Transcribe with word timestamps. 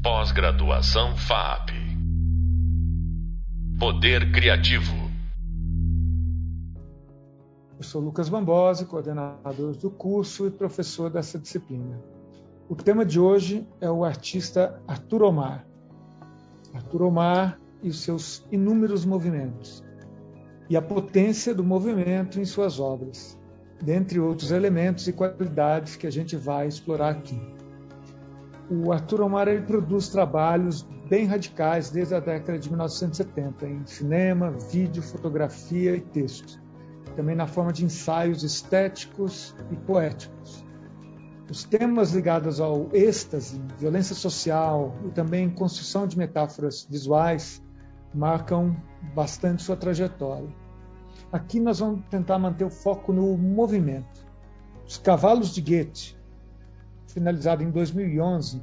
Pós-graduação 0.00 1.16
FAP. 1.16 1.70
Poder 3.80 4.30
Criativo. 4.30 4.94
Eu 7.76 7.82
sou 7.82 8.00
Lucas 8.00 8.28
Bambosi, 8.28 8.86
coordenador 8.86 9.76
do 9.76 9.90
curso 9.90 10.46
e 10.46 10.52
professor 10.52 11.10
dessa 11.10 11.36
disciplina. 11.36 12.00
O 12.68 12.76
tema 12.76 13.04
de 13.04 13.18
hoje 13.18 13.66
é 13.80 13.90
o 13.90 14.04
artista 14.04 14.80
Arthur 14.86 15.24
Omar. 15.24 15.66
Arthur 16.72 17.02
Omar 17.02 17.58
e 17.82 17.88
os 17.88 18.00
seus 18.00 18.46
inúmeros 18.52 19.04
movimentos, 19.04 19.82
e 20.70 20.76
a 20.76 20.82
potência 20.82 21.52
do 21.52 21.64
movimento 21.64 22.38
em 22.38 22.44
suas 22.44 22.78
obras, 22.78 23.36
dentre 23.82 24.20
outros 24.20 24.52
elementos 24.52 25.08
e 25.08 25.12
qualidades 25.12 25.96
que 25.96 26.06
a 26.06 26.10
gente 26.10 26.36
vai 26.36 26.68
explorar 26.68 27.10
aqui. 27.10 27.57
O 28.70 28.92
Arthur 28.92 29.22
Omar 29.22 29.48
ele 29.48 29.62
produz 29.62 30.08
trabalhos 30.08 30.82
bem 31.08 31.24
radicais 31.24 31.88
desde 31.88 32.14
a 32.14 32.20
década 32.20 32.58
de 32.58 32.68
1970 32.68 33.66
em 33.66 33.86
cinema, 33.86 34.50
vídeo, 34.50 35.02
fotografia 35.02 35.96
e 35.96 36.02
texto, 36.02 36.60
também 37.16 37.34
na 37.34 37.46
forma 37.46 37.72
de 37.72 37.84
ensaios 37.86 38.42
estéticos 38.42 39.54
e 39.70 39.76
poéticos. 39.76 40.62
Os 41.50 41.64
temas 41.64 42.12
ligados 42.12 42.60
ao 42.60 42.90
êxtase, 42.92 43.58
violência 43.78 44.14
social 44.14 44.94
e 45.06 45.08
também 45.12 45.48
construção 45.48 46.06
de 46.06 46.18
metáforas 46.18 46.86
visuais 46.90 47.62
marcam 48.14 48.76
bastante 49.14 49.62
sua 49.62 49.76
trajetória. 49.76 50.54
Aqui 51.32 51.58
nós 51.58 51.78
vamos 51.78 52.04
tentar 52.10 52.38
manter 52.38 52.64
o 52.64 52.70
foco 52.70 53.14
no 53.14 53.34
movimento. 53.38 54.26
Os 54.86 54.98
Cavalos 54.98 55.54
de 55.54 55.62
Goethe, 55.62 56.17
finalizado 57.18 57.62
em 57.62 57.70
2011, 57.70 58.62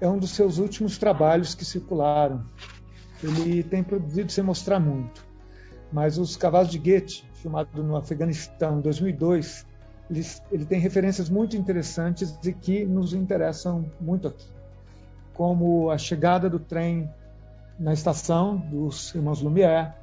é 0.00 0.08
um 0.08 0.18
dos 0.18 0.30
seus 0.30 0.58
últimos 0.58 0.98
trabalhos 0.98 1.54
que 1.54 1.64
circularam. 1.64 2.44
Ele 3.22 3.62
tem 3.62 3.82
produzido 3.82 4.30
sem 4.30 4.44
mostrar 4.44 4.78
muito, 4.78 5.26
mas 5.90 6.18
Os 6.18 6.36
Cavalos 6.36 6.70
de 6.70 6.78
Goethe, 6.78 7.24
filmado 7.32 7.82
no 7.82 7.96
Afeganistão 7.96 8.78
em 8.78 8.82
2002, 8.82 9.66
ele, 10.10 10.22
ele 10.52 10.66
tem 10.66 10.78
referências 10.78 11.30
muito 11.30 11.56
interessantes 11.56 12.38
e 12.44 12.52
que 12.52 12.84
nos 12.84 13.14
interessam 13.14 13.90
muito 13.98 14.28
aqui, 14.28 14.46
como 15.32 15.90
a 15.90 15.96
chegada 15.96 16.50
do 16.50 16.58
trem 16.58 17.08
na 17.78 17.94
estação 17.94 18.56
dos 18.56 19.14
irmãos 19.14 19.40
Lumière, 19.40 19.94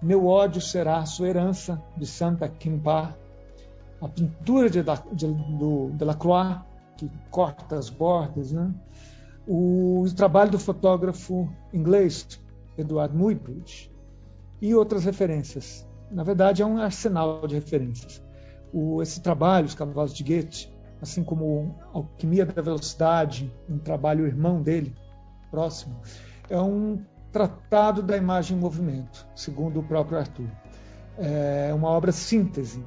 Meu 0.00 0.26
ódio 0.26 0.60
será 0.60 1.04
sua 1.04 1.28
herança, 1.28 1.82
de 1.96 2.06
Santa 2.06 2.48
Quimpa, 2.48 3.14
a 4.00 4.08
pintura 4.08 4.70
de, 4.70 4.82
de, 5.12 5.26
Delacroix, 5.94 6.69
que 7.08 7.10
corta 7.30 7.76
as 7.76 7.88
bordas, 7.88 8.52
né? 8.52 8.74
o, 9.46 10.02
o 10.02 10.14
trabalho 10.14 10.50
do 10.50 10.58
fotógrafo 10.58 11.48
inglês 11.72 12.40
Edward 12.76 13.16
Muybridge 13.16 13.90
e 14.60 14.74
outras 14.74 15.04
referências. 15.04 15.86
Na 16.10 16.22
verdade, 16.22 16.62
é 16.62 16.66
um 16.66 16.78
arsenal 16.78 17.46
de 17.46 17.54
referências. 17.54 18.22
O, 18.72 19.02
esse 19.02 19.20
trabalho, 19.20 19.66
Os 19.66 19.74
Cavalos 19.74 20.14
de 20.14 20.22
Goethe, 20.22 20.72
assim 21.00 21.24
como 21.24 21.74
Alquimia 21.92 22.46
da 22.46 22.62
Velocidade, 22.62 23.52
um 23.68 23.78
trabalho 23.78 24.26
irmão 24.26 24.62
dele, 24.62 24.94
próximo, 25.50 25.96
é 26.48 26.60
um 26.60 27.02
tratado 27.32 28.02
da 28.02 28.16
imagem 28.16 28.56
em 28.56 28.60
movimento, 28.60 29.26
segundo 29.34 29.80
o 29.80 29.82
próprio 29.82 30.18
Arthur. 30.18 30.50
É 31.18 31.72
uma 31.74 31.88
obra 31.88 32.12
síntese. 32.12 32.84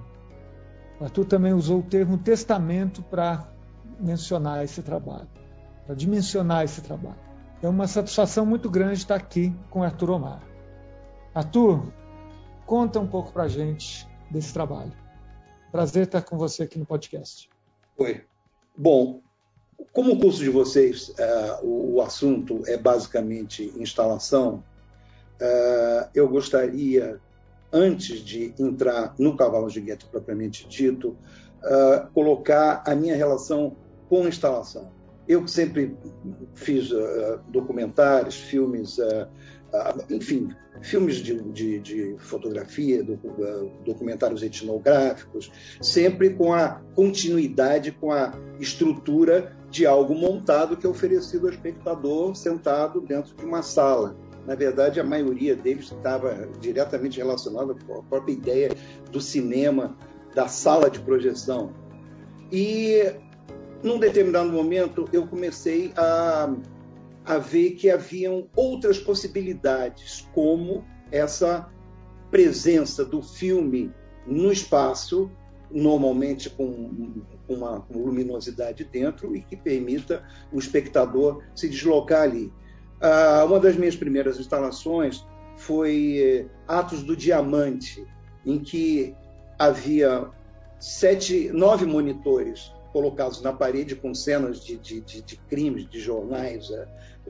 O 0.99 1.03
Arthur 1.03 1.25
também 1.25 1.53
usou 1.53 1.79
o 1.79 1.83
termo 1.83 2.17
testamento 2.17 3.01
para 3.03 3.52
mencionar 4.03 4.63
esse 4.63 4.81
trabalho, 4.81 5.29
para 5.85 5.95
dimensionar 5.95 6.63
esse 6.63 6.81
trabalho. 6.81 7.19
É 7.61 7.67
uma 7.67 7.87
satisfação 7.87 8.45
muito 8.45 8.69
grande 8.69 8.99
estar 8.99 9.15
aqui 9.15 9.55
com 9.69 9.81
Arthur 9.81 10.11
Omar. 10.11 10.43
Arthur, 11.33 11.91
conta 12.65 12.99
um 12.99 13.07
pouco 13.07 13.31
para 13.31 13.43
a 13.43 13.47
gente 13.47 14.07
desse 14.29 14.53
trabalho. 14.53 14.91
Prazer 15.71 16.03
estar 16.03 16.21
com 16.21 16.37
você 16.37 16.63
aqui 16.63 16.77
no 16.77 16.85
podcast. 16.85 17.49
Oi. 17.97 18.21
Bom, 18.75 19.21
como 19.91 20.13
o 20.13 20.19
curso 20.19 20.39
de 20.39 20.49
vocês, 20.49 21.09
uh, 21.09 21.65
o, 21.65 21.95
o, 21.95 22.01
assunto 22.01 22.61
é 22.67 22.77
basicamente 22.77 23.73
instalação, 23.77 24.63
uh, 25.39 26.09
eu 26.13 26.27
gostaria, 26.27 27.19
antes 27.71 28.19
de 28.19 28.53
entrar 28.59 29.15
no 29.17 29.37
cavalo 29.37 29.69
de 29.69 29.79
gueto 29.81 30.07
propriamente 30.07 30.67
dito, 30.67 31.17
uh, 31.63 32.07
colocar 32.13 32.83
a 32.85 32.95
minha 32.95 33.15
relação 33.15 33.75
com 34.13 34.27
instalação. 34.27 34.91
Eu 35.27 35.47
sempre 35.47 35.97
fiz 36.53 36.91
documentários, 37.47 38.35
filmes, 38.35 38.99
enfim, 40.07 40.49
filmes 40.83 41.15
de, 41.15 41.41
de, 41.51 41.79
de 41.79 42.15
fotografia, 42.19 43.03
documentários 43.83 44.43
etnográficos, 44.43 45.51
sempre 45.81 46.29
com 46.29 46.53
a 46.53 46.79
continuidade, 46.93 47.91
com 47.91 48.11
a 48.11 48.33
estrutura 48.59 49.57
de 49.71 49.87
algo 49.87 50.13
montado 50.13 50.77
que 50.77 50.85
é 50.85 50.89
oferecido 50.89 51.47
ao 51.47 51.53
espectador 51.53 52.35
sentado 52.35 53.01
dentro 53.01 53.35
de 53.35 53.43
uma 53.43 53.63
sala. 53.63 54.15
Na 54.45 54.53
verdade, 54.53 54.99
a 54.99 55.03
maioria 55.03 55.55
deles 55.55 55.85
estava 55.85 56.47
diretamente 56.59 57.17
relacionada 57.17 57.73
com 57.87 57.97
a 57.97 58.03
própria 58.03 58.33
ideia 58.33 58.69
do 59.11 59.19
cinema, 59.19 59.97
da 60.35 60.47
sala 60.47 60.87
de 60.87 60.99
projeção. 60.99 61.73
E, 62.51 63.11
num 63.83 63.99
determinado 63.99 64.49
momento, 64.49 65.07
eu 65.11 65.27
comecei 65.27 65.91
a, 65.95 66.53
a 67.25 67.37
ver 67.37 67.71
que 67.71 67.89
haviam 67.89 68.47
outras 68.55 68.97
possibilidades, 68.97 70.27
como 70.33 70.85
essa 71.11 71.69
presença 72.31 73.03
do 73.05 73.21
filme 73.21 73.91
no 74.25 74.51
espaço 74.51 75.29
normalmente 75.69 76.49
com 76.49 76.89
uma 77.47 77.85
luminosidade 77.89 78.83
dentro 78.85 79.35
e 79.35 79.41
que 79.41 79.57
permita 79.57 80.23
o 80.51 80.59
espectador 80.59 81.43
se 81.55 81.67
deslocar 81.67 82.21
ali. 82.21 82.53
Ah, 83.01 83.43
uma 83.45 83.59
das 83.59 83.75
minhas 83.75 83.95
primeiras 83.95 84.39
instalações 84.39 85.25
foi 85.57 86.17
eh, 86.19 86.45
Atos 86.67 87.03
do 87.03 87.17
Diamante, 87.17 88.05
em 88.45 88.59
que 88.59 89.15
havia 89.57 90.29
sete, 90.79 91.49
nove 91.51 91.85
monitores 91.85 92.71
colocados 92.93 93.41
na 93.41 93.51
parede 93.51 93.95
com 93.95 94.13
cenas 94.13 94.63
de, 94.63 94.77
de, 94.77 95.01
de, 95.01 95.21
de 95.23 95.35
crimes, 95.35 95.89
de 95.89 95.99
jornais, 95.99 96.69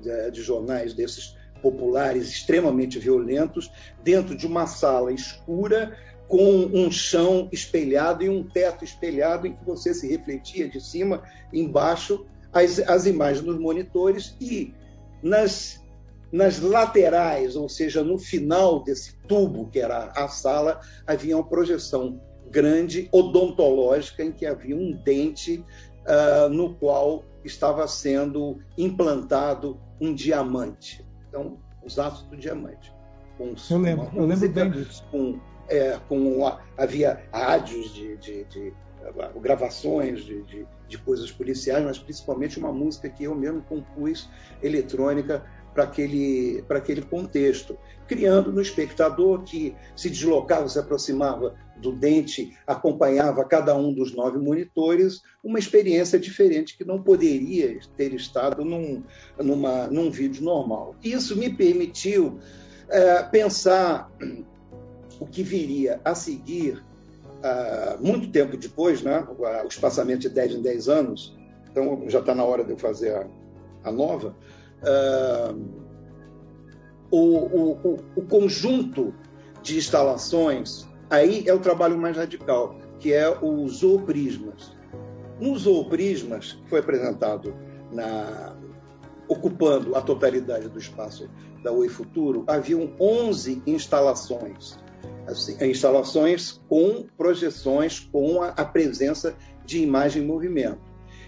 eh, 0.05 0.29
de 0.29 0.41
jornais 0.41 0.93
desses 0.93 1.35
populares 1.61 2.27
extremamente 2.27 2.99
violentos, 2.99 3.71
dentro 4.03 4.35
de 4.35 4.45
uma 4.45 4.67
sala 4.67 5.13
escura 5.13 5.97
com 6.27 6.65
um 6.73 6.91
chão 6.91 7.47
espelhado 7.51 8.23
e 8.23 8.29
um 8.29 8.43
teto 8.43 8.83
espelhado 8.83 9.47
em 9.47 9.53
que 9.53 9.63
você 9.63 9.93
se 9.93 10.07
refletia 10.07 10.67
de 10.67 10.81
cima, 10.81 11.23
embaixo, 11.53 12.25
as, 12.51 12.79
as 12.79 13.05
imagens 13.05 13.45
dos 13.45 13.57
monitores 13.57 14.35
e 14.41 14.73
nas, 15.21 15.81
nas 16.31 16.59
laterais, 16.59 17.55
ou 17.55 17.69
seja, 17.69 18.03
no 18.03 18.19
final 18.19 18.83
desse 18.83 19.15
tubo 19.27 19.69
que 19.69 19.79
era 19.79 20.11
a 20.15 20.27
sala, 20.27 20.81
havia 21.07 21.37
uma 21.37 21.47
projeção 21.47 22.19
grande 22.53 23.09
odontológica 23.11 24.23
em 24.23 24.31
que 24.31 24.45
havia 24.45 24.75
um 24.75 24.91
dente 24.91 25.65
uh, 26.05 26.47
no 26.49 26.75
qual 26.75 27.25
estava 27.43 27.87
sendo 27.87 28.59
implantado 28.77 29.79
um 29.99 30.13
diamante. 30.13 31.03
Então, 31.27 31.57
os 31.83 31.97
atos 31.97 32.21
do 32.23 32.37
diamante. 32.37 32.93
Com 33.37 33.55
eu 33.71 33.77
lembro, 33.79 34.11
eu 34.15 34.25
lembro 34.25 34.49
bem 34.49 34.69
disso. 34.69 35.03
Com 35.09 35.39
é, 35.67 35.97
com 36.07 36.45
havia 36.77 37.23
rádios 37.31 37.93
de, 37.93 38.17
de, 38.17 38.43
de 38.45 38.73
gravações 39.41 40.23
de, 40.23 40.43
de, 40.43 40.67
de, 40.87 40.97
coisas 40.99 41.31
policiais, 41.31 41.83
mas 41.83 41.97
principalmente 41.97 42.59
uma 42.59 42.71
música 42.71 43.09
que 43.09 43.23
eu 43.23 43.33
mesmo 43.33 43.61
compus 43.63 44.29
eletrônica 44.61 45.43
para 45.73 45.83
aquele, 45.83 46.63
para 46.67 46.77
aquele 46.77 47.01
contexto, 47.01 47.77
criando 48.07 48.51
no 48.51 48.61
espectador 48.61 49.43
que 49.43 49.75
se 49.95 50.09
deslocava, 50.09 50.69
se 50.69 50.77
aproximava 50.77 51.55
do 51.77 51.91
dente, 51.91 52.55
acompanhava 52.67 53.43
cada 53.45 53.75
um 53.75 53.93
dos 53.93 54.13
nove 54.13 54.37
monitores, 54.37 55.21
uma 55.43 55.59
experiência 55.59 56.19
diferente 56.19 56.77
que 56.77 56.85
não 56.85 57.01
poderia 57.01 57.79
ter 57.97 58.13
estado 58.13 58.63
num, 58.63 59.03
numa, 59.37 59.87
num 59.87 60.11
vídeo 60.11 60.43
normal. 60.43 60.95
Isso 61.03 61.35
me 61.35 61.49
permitiu 61.49 62.39
é, 62.89 63.23
pensar 63.23 64.11
o 65.19 65.25
que 65.25 65.43
viria 65.43 65.99
a 66.03 66.13
seguir, 66.13 66.83
uh, 67.39 68.05
muito 68.05 68.29
tempo 68.29 68.57
depois, 68.57 69.01
né, 69.01 69.25
o 69.63 69.67
espaçamento 69.67 70.21
de 70.21 70.29
10 70.29 70.55
em 70.55 70.61
10 70.61 70.89
anos, 70.89 71.35
então 71.71 72.03
já 72.09 72.19
está 72.19 72.35
na 72.35 72.43
hora 72.43 72.63
de 72.63 72.71
eu 72.71 72.77
fazer 72.77 73.15
a, 73.15 73.27
a 73.83 73.91
nova, 73.91 74.35
uh, 74.83 75.83
o, 77.09 77.17
o, 77.17 77.97
o, 78.15 78.21
conjunto 78.23 79.13
de 79.61 79.77
instalações, 79.77 80.87
aí 81.09 81.43
é 81.47 81.53
o 81.53 81.59
trabalho 81.59 81.97
mais 81.97 82.17
radical, 82.17 82.77
que 82.99 83.13
é 83.13 83.29
o 83.29 83.67
Zooprismas. 83.67 84.75
No 85.39 85.57
Zooprismas, 85.57 86.53
que 86.53 86.69
foi 86.69 86.79
apresentado 86.79 87.55
na, 87.91 88.55
ocupando 89.27 89.95
a 89.95 90.01
totalidade 90.01 90.67
do 90.69 90.79
espaço 90.79 91.29
da 91.63 91.71
Oi 91.71 91.87
Futuro, 91.87 92.43
haviam 92.47 92.93
11 92.99 93.61
instalações. 93.65 94.77
Assim, 95.27 95.55
instalações 95.65 96.61
com 96.67 97.05
projeções, 97.17 97.99
com 97.99 98.41
a, 98.41 98.49
a 98.49 98.65
presença 98.65 99.35
de 99.65 99.81
imagem 99.81 100.23
em 100.23 100.25
movimento. 100.25 100.81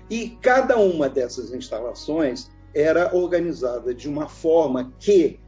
E 0.10 0.30
cada 0.42 0.78
uma 0.78 1.10
dessas 1.10 1.54
instalações 1.54 2.52
era 2.76 3.16
organizada 3.16 3.94
de 3.94 4.10
uma 4.10 4.28
forma 4.28 4.94
que 5.00 5.40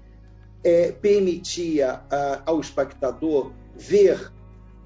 é, 0.64 0.94
permitia 0.94 2.02
a, 2.10 2.42
ao 2.46 2.62
espectador 2.62 3.52
ver 3.76 4.32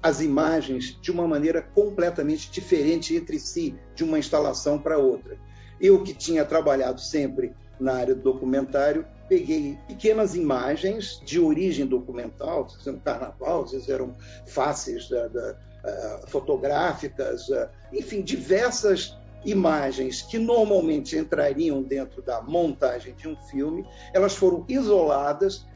as 0.02 0.20
imagens 0.20 0.98
de 1.00 1.12
uma 1.12 1.28
maneira 1.28 1.62
completamente 1.62 2.50
diferente 2.50 3.14
entre 3.14 3.38
si, 3.38 3.78
de 3.94 4.02
uma 4.02 4.18
instalação 4.18 4.76
para 4.76 4.98
outra. 4.98 5.38
Eu, 5.80 6.02
que 6.02 6.12
tinha 6.12 6.44
trabalhado 6.44 7.00
sempre 7.00 7.54
na 7.78 7.94
área 7.94 8.14
do 8.14 8.22
documentário, 8.22 9.06
peguei 9.28 9.78
pequenas 9.86 10.34
imagens 10.34 11.20
de 11.24 11.38
origem 11.38 11.86
documental, 11.86 12.64
às 12.64 12.72
vezes 12.72 12.86
eram 12.86 12.98
carnaval, 12.98 13.64
vezes 13.64 13.88
eram 13.88 14.16
faces 14.46 15.08
da, 15.08 15.28
da, 15.28 15.56
uh, 15.84 16.26
fotográficas, 16.28 17.48
uh, 17.48 17.68
enfim, 17.92 18.22
diversas 18.22 19.16
imagens 19.44 20.22
que 20.22 20.38
normalmente 20.38 21.16
entrariam 21.16 21.82
dentro 21.82 22.22
da 22.22 22.40
montagem 22.40 23.14
de 23.14 23.28
um 23.28 23.36
filme, 23.36 23.86
elas 24.12 24.34
foram 24.34 24.64
isoladas, 24.68 25.66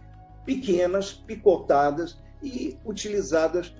pequenas, 0.44 1.12
picotadas 1.12 2.18
e 2.42 2.78
utilizadas 2.84 3.74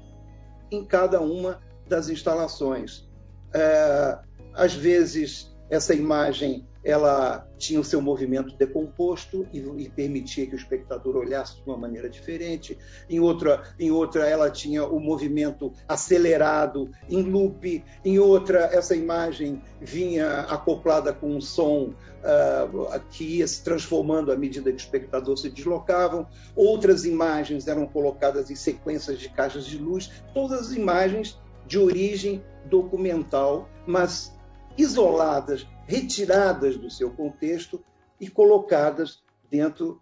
em 0.70 0.84
cada 0.84 1.20
uma 1.20 1.60
das 1.88 2.08
instalações. 2.08 3.08
É, 3.54 4.18
às 4.54 4.74
vezes, 4.74 5.54
essa 5.70 5.94
imagem 5.94 6.66
ela 6.86 7.44
tinha 7.58 7.80
o 7.80 7.84
seu 7.84 8.00
movimento 8.00 8.56
decomposto 8.56 9.44
e, 9.52 9.58
e, 9.58 9.88
permitia 9.88 10.46
que 10.46 10.54
o 10.54 10.56
espectador 10.56 11.16
olhasse 11.16 11.56
de 11.56 11.62
uma 11.66 11.76
maneira 11.76 12.08
diferente. 12.08 12.78
Em 13.10 13.18
outra, 13.18 13.64
em 13.76 13.90
outra, 13.90 14.24
ela 14.24 14.48
tinha 14.48 14.86
o 14.86 15.00
movimento 15.00 15.72
acelerado 15.88 16.88
em 17.10 17.22
loop. 17.22 17.82
Em 18.04 18.20
outra, 18.20 18.70
essa 18.72 18.94
imagem 18.94 19.60
vinha 19.80 20.42
acoplada 20.42 21.12
com 21.12 21.34
um 21.34 21.40
som 21.40 21.92
uh, 22.22 23.00
que 23.10 23.38
ia 23.38 23.48
se 23.48 23.64
transformando 23.64 24.30
à 24.30 24.36
medida 24.36 24.70
que 24.70 24.76
o 24.76 24.78
espectador 24.78 25.36
se 25.36 25.50
deslocavam. 25.50 26.24
Outras 26.54 27.04
imagens 27.04 27.66
eram 27.66 27.84
colocadas 27.84 28.48
em 28.48 28.54
sequências 28.54 29.18
de 29.18 29.28
caixas 29.28 29.66
de 29.66 29.76
luz. 29.76 30.12
Todas 30.32 30.68
as 30.68 30.72
imagens 30.72 31.36
de 31.66 31.80
origem 31.80 32.44
documental, 32.66 33.68
mas 33.84 34.32
isoladas 34.78 35.66
retiradas 35.86 36.76
do 36.76 36.90
seu 36.90 37.10
contexto 37.10 37.82
e 38.20 38.28
colocadas 38.28 39.22
dentro 39.50 40.00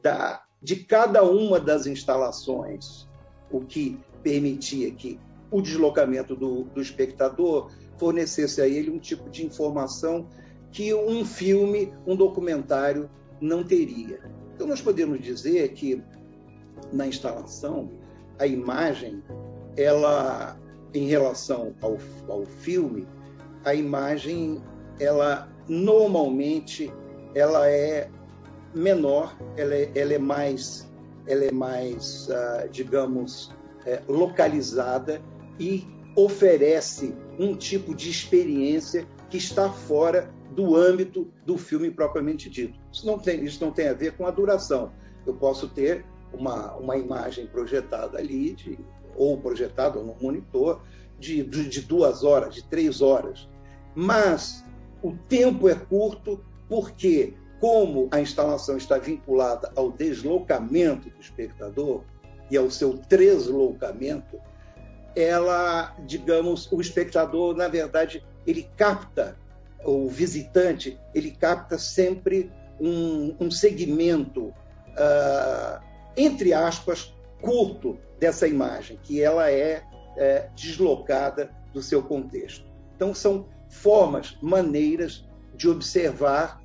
da, 0.00 0.42
de 0.60 0.76
cada 0.76 1.22
uma 1.22 1.60
das 1.60 1.86
instalações, 1.86 3.08
o 3.50 3.60
que 3.60 3.98
permitia 4.22 4.90
que 4.90 5.20
o 5.50 5.60
deslocamento 5.60 6.34
do, 6.34 6.64
do 6.64 6.80
espectador 6.80 7.70
fornecesse 7.96 8.60
a 8.60 8.66
ele 8.66 8.90
um 8.90 8.98
tipo 8.98 9.30
de 9.30 9.46
informação 9.46 10.26
que 10.72 10.92
um 10.92 11.24
filme, 11.24 11.94
um 12.04 12.16
documentário 12.16 13.08
não 13.40 13.62
teria. 13.62 14.18
Então, 14.54 14.66
nós 14.66 14.80
podemos 14.80 15.20
dizer 15.20 15.72
que 15.72 16.02
na 16.92 17.06
instalação, 17.06 17.90
a 18.38 18.46
imagem, 18.46 19.22
ela, 19.76 20.58
em 20.92 21.06
relação 21.06 21.74
ao, 21.80 21.96
ao 22.28 22.44
filme, 22.44 23.06
a 23.64 23.74
imagem 23.74 24.60
ela 24.98 25.48
normalmente 25.68 26.92
ela 27.34 27.68
é 27.68 28.08
menor, 28.74 29.36
ela 29.56 29.74
é, 29.74 29.90
ela 29.94 30.14
é 30.14 30.18
mais, 30.18 30.90
ela 31.26 31.44
é 31.44 31.52
mais, 31.52 32.28
uh, 32.28 32.68
digamos, 32.70 33.52
é, 33.86 34.02
localizada 34.08 35.20
e 35.58 35.86
oferece 36.16 37.14
um 37.38 37.56
tipo 37.56 37.94
de 37.94 38.10
experiência 38.10 39.06
que 39.28 39.36
está 39.36 39.68
fora 39.70 40.30
do 40.52 40.76
âmbito 40.76 41.28
do 41.44 41.58
filme 41.58 41.90
propriamente 41.90 42.48
dito. 42.48 42.78
Isso 42.92 43.06
não 43.06 43.18
tem, 43.18 43.44
isso 43.44 43.64
não 43.64 43.72
tem 43.72 43.88
a 43.88 43.92
ver 43.92 44.16
com 44.16 44.26
a 44.26 44.30
duração. 44.30 44.92
Eu 45.26 45.34
posso 45.34 45.68
ter 45.68 46.04
uma, 46.32 46.74
uma 46.74 46.96
imagem 46.96 47.46
projetada 47.46 48.18
ali, 48.18 48.54
de, 48.54 48.78
ou 49.16 49.40
projetada 49.40 50.00
no 50.00 50.14
monitor, 50.20 50.82
de, 51.18 51.42
de 51.42 51.80
duas 51.80 52.22
horas, 52.22 52.54
de 52.54 52.64
três 52.64 53.00
horas. 53.00 53.48
Mas 53.94 54.63
o 55.04 55.12
tempo 55.28 55.68
é 55.68 55.74
curto 55.74 56.42
porque, 56.66 57.34
como 57.60 58.08
a 58.10 58.22
instalação 58.22 58.78
está 58.78 58.96
vinculada 58.96 59.70
ao 59.76 59.92
deslocamento 59.92 61.10
do 61.10 61.20
espectador 61.20 62.02
e 62.50 62.56
ao 62.56 62.70
seu 62.70 62.94
deslocamento, 62.94 64.40
ela, 65.14 65.94
digamos, 66.06 66.72
o 66.72 66.80
espectador, 66.80 67.54
na 67.54 67.68
verdade, 67.68 68.24
ele 68.46 68.66
capta, 68.78 69.36
o 69.84 70.08
visitante, 70.08 70.98
ele 71.14 71.32
capta 71.32 71.76
sempre 71.76 72.50
um, 72.80 73.36
um 73.38 73.50
segmento, 73.50 74.46
uh, 74.46 75.84
entre 76.16 76.54
aspas, 76.54 77.14
curto 77.42 77.98
dessa 78.18 78.48
imagem, 78.48 78.98
que 79.02 79.22
ela 79.22 79.50
é, 79.50 79.84
é 80.16 80.48
deslocada 80.56 81.50
do 81.74 81.82
seu 81.82 82.02
contexto. 82.02 82.64
Então, 82.96 83.12
são 83.12 83.46
formas, 83.74 84.38
maneiras 84.40 85.26
de 85.56 85.68
observar, 85.68 86.62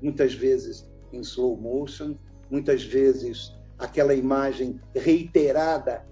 muitas 0.00 0.32
vezes 0.32 0.88
em 1.12 1.20
slow 1.20 1.56
motion, 1.56 2.14
muitas 2.50 2.82
vezes 2.82 3.54
aquela 3.78 4.14
imagem 4.14 4.80
reiterada, 4.94 6.06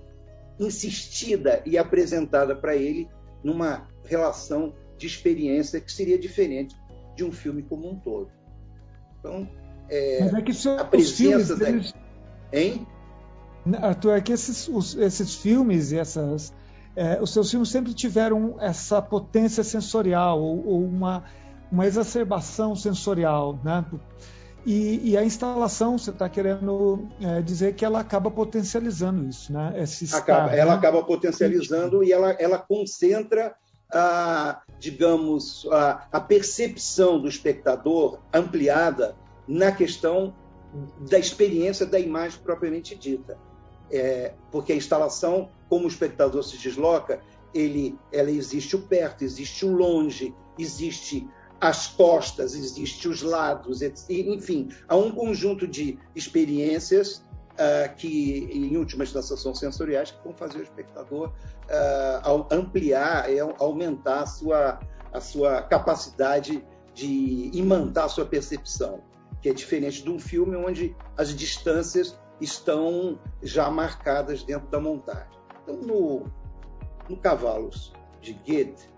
insistida 0.58 1.62
e 1.64 1.78
apresentada 1.78 2.54
para 2.54 2.76
ele 2.76 3.08
numa 3.42 3.88
relação 4.04 4.74
de 4.98 5.06
experiência 5.06 5.80
que 5.80 5.90
seria 5.90 6.18
diferente 6.18 6.76
de 7.16 7.24
um 7.24 7.32
filme 7.32 7.62
como 7.62 7.88
um 7.88 7.98
todo. 7.98 8.30
Então, 9.18 9.48
é, 9.88 10.18
Mas 10.20 10.34
é 10.34 10.42
que 10.42 10.68
a 10.68 10.84
presença 10.84 11.56
da... 11.56 11.68
Eles... 11.70 11.94
Hein? 12.52 12.86
Arthur, 13.80 14.12
é 14.12 14.20
que 14.20 14.32
esses, 14.32 14.68
os, 14.68 14.94
esses 14.96 15.36
filmes 15.36 15.92
e 15.92 15.98
essas 15.98 16.52
é, 16.96 17.20
os 17.20 17.32
seus 17.32 17.50
filmes 17.50 17.68
sempre 17.68 17.94
tiveram 17.94 18.56
essa 18.60 19.00
potência 19.00 19.62
sensorial 19.62 20.40
ou, 20.40 20.66
ou 20.66 20.84
uma, 20.84 21.24
uma 21.70 21.86
exacerbação 21.86 22.74
sensorial, 22.74 23.58
né? 23.64 23.84
E, 24.66 25.12
e, 25.12 25.16
a 25.16 25.24
instalação, 25.24 25.96
você 25.96 26.10
está 26.10 26.28
querendo 26.28 27.08
é, 27.18 27.40
dizer 27.40 27.74
que 27.74 27.82
ela 27.82 28.00
acaba 28.00 28.30
potencializando 28.30 29.26
isso, 29.26 29.50
né? 29.50 29.72
Esse 29.76 30.14
acaba, 30.14 30.54
ela 30.54 30.72
né? 30.72 30.78
acaba 30.78 31.02
potencializando 31.02 32.04
e 32.04 32.12
ela, 32.12 32.32
ela 32.32 32.58
concentra 32.58 33.54
a, 33.90 34.60
digamos, 34.78 35.66
a, 35.72 36.06
a 36.12 36.20
percepção 36.20 37.18
do 37.18 37.26
espectador 37.26 38.18
ampliada 38.34 39.16
na 39.48 39.72
questão 39.72 40.34
da 41.10 41.18
experiência 41.18 41.86
da 41.86 41.98
imagem 41.98 42.38
propriamente 42.40 42.94
dita 42.94 43.38
é, 43.90 44.32
porque 44.50 44.72
a 44.72 44.76
instalação, 44.76 45.48
como 45.70 45.84
o 45.84 45.88
espectador 45.88 46.42
se 46.42 46.58
desloca, 46.58 47.20
ele, 47.54 47.98
ela 48.12 48.30
existe 48.30 48.76
o 48.76 48.82
perto, 48.82 49.24
existe 49.24 49.64
o 49.64 49.72
longe, 49.72 50.34
existe 50.58 51.26
as 51.60 51.86
costas, 51.86 52.54
existe 52.54 53.08
os 53.08 53.22
lados, 53.22 53.80
enfim, 53.82 54.70
há 54.88 54.96
um 54.96 55.12
conjunto 55.12 55.66
de 55.66 55.98
experiências 56.14 57.24
uh, 57.52 57.94
que, 57.96 58.48
em 58.50 58.76
última 58.76 59.04
instância, 59.04 59.36
são 59.36 59.54
sensoriais 59.54 60.10
que 60.10 60.24
vão 60.24 60.32
fazer 60.32 60.58
o 60.58 60.62
espectador 60.62 61.28
uh, 61.28 62.46
ampliar, 62.50 63.26
aumentar 63.58 64.22
a 64.22 64.26
sua, 64.26 64.80
a 65.12 65.20
sua 65.20 65.62
capacidade 65.62 66.64
de 66.94 67.50
imantar 67.52 68.06
a 68.06 68.08
sua 68.08 68.24
percepção, 68.24 69.02
que 69.40 69.48
é 69.48 69.52
diferente 69.52 70.02
de 70.02 70.10
um 70.10 70.18
filme 70.18 70.56
onde 70.56 70.96
as 71.16 71.34
distâncias 71.34 72.18
estão 72.40 73.18
já 73.42 73.70
marcadas 73.70 74.42
dentro 74.42 74.68
da 74.68 74.80
montagem. 74.80 75.39
Então, 75.62 75.76
no, 75.76 76.24
no 77.08 77.16
Cavalos 77.16 77.92
de 78.20 78.32
Goethe, 78.32 78.88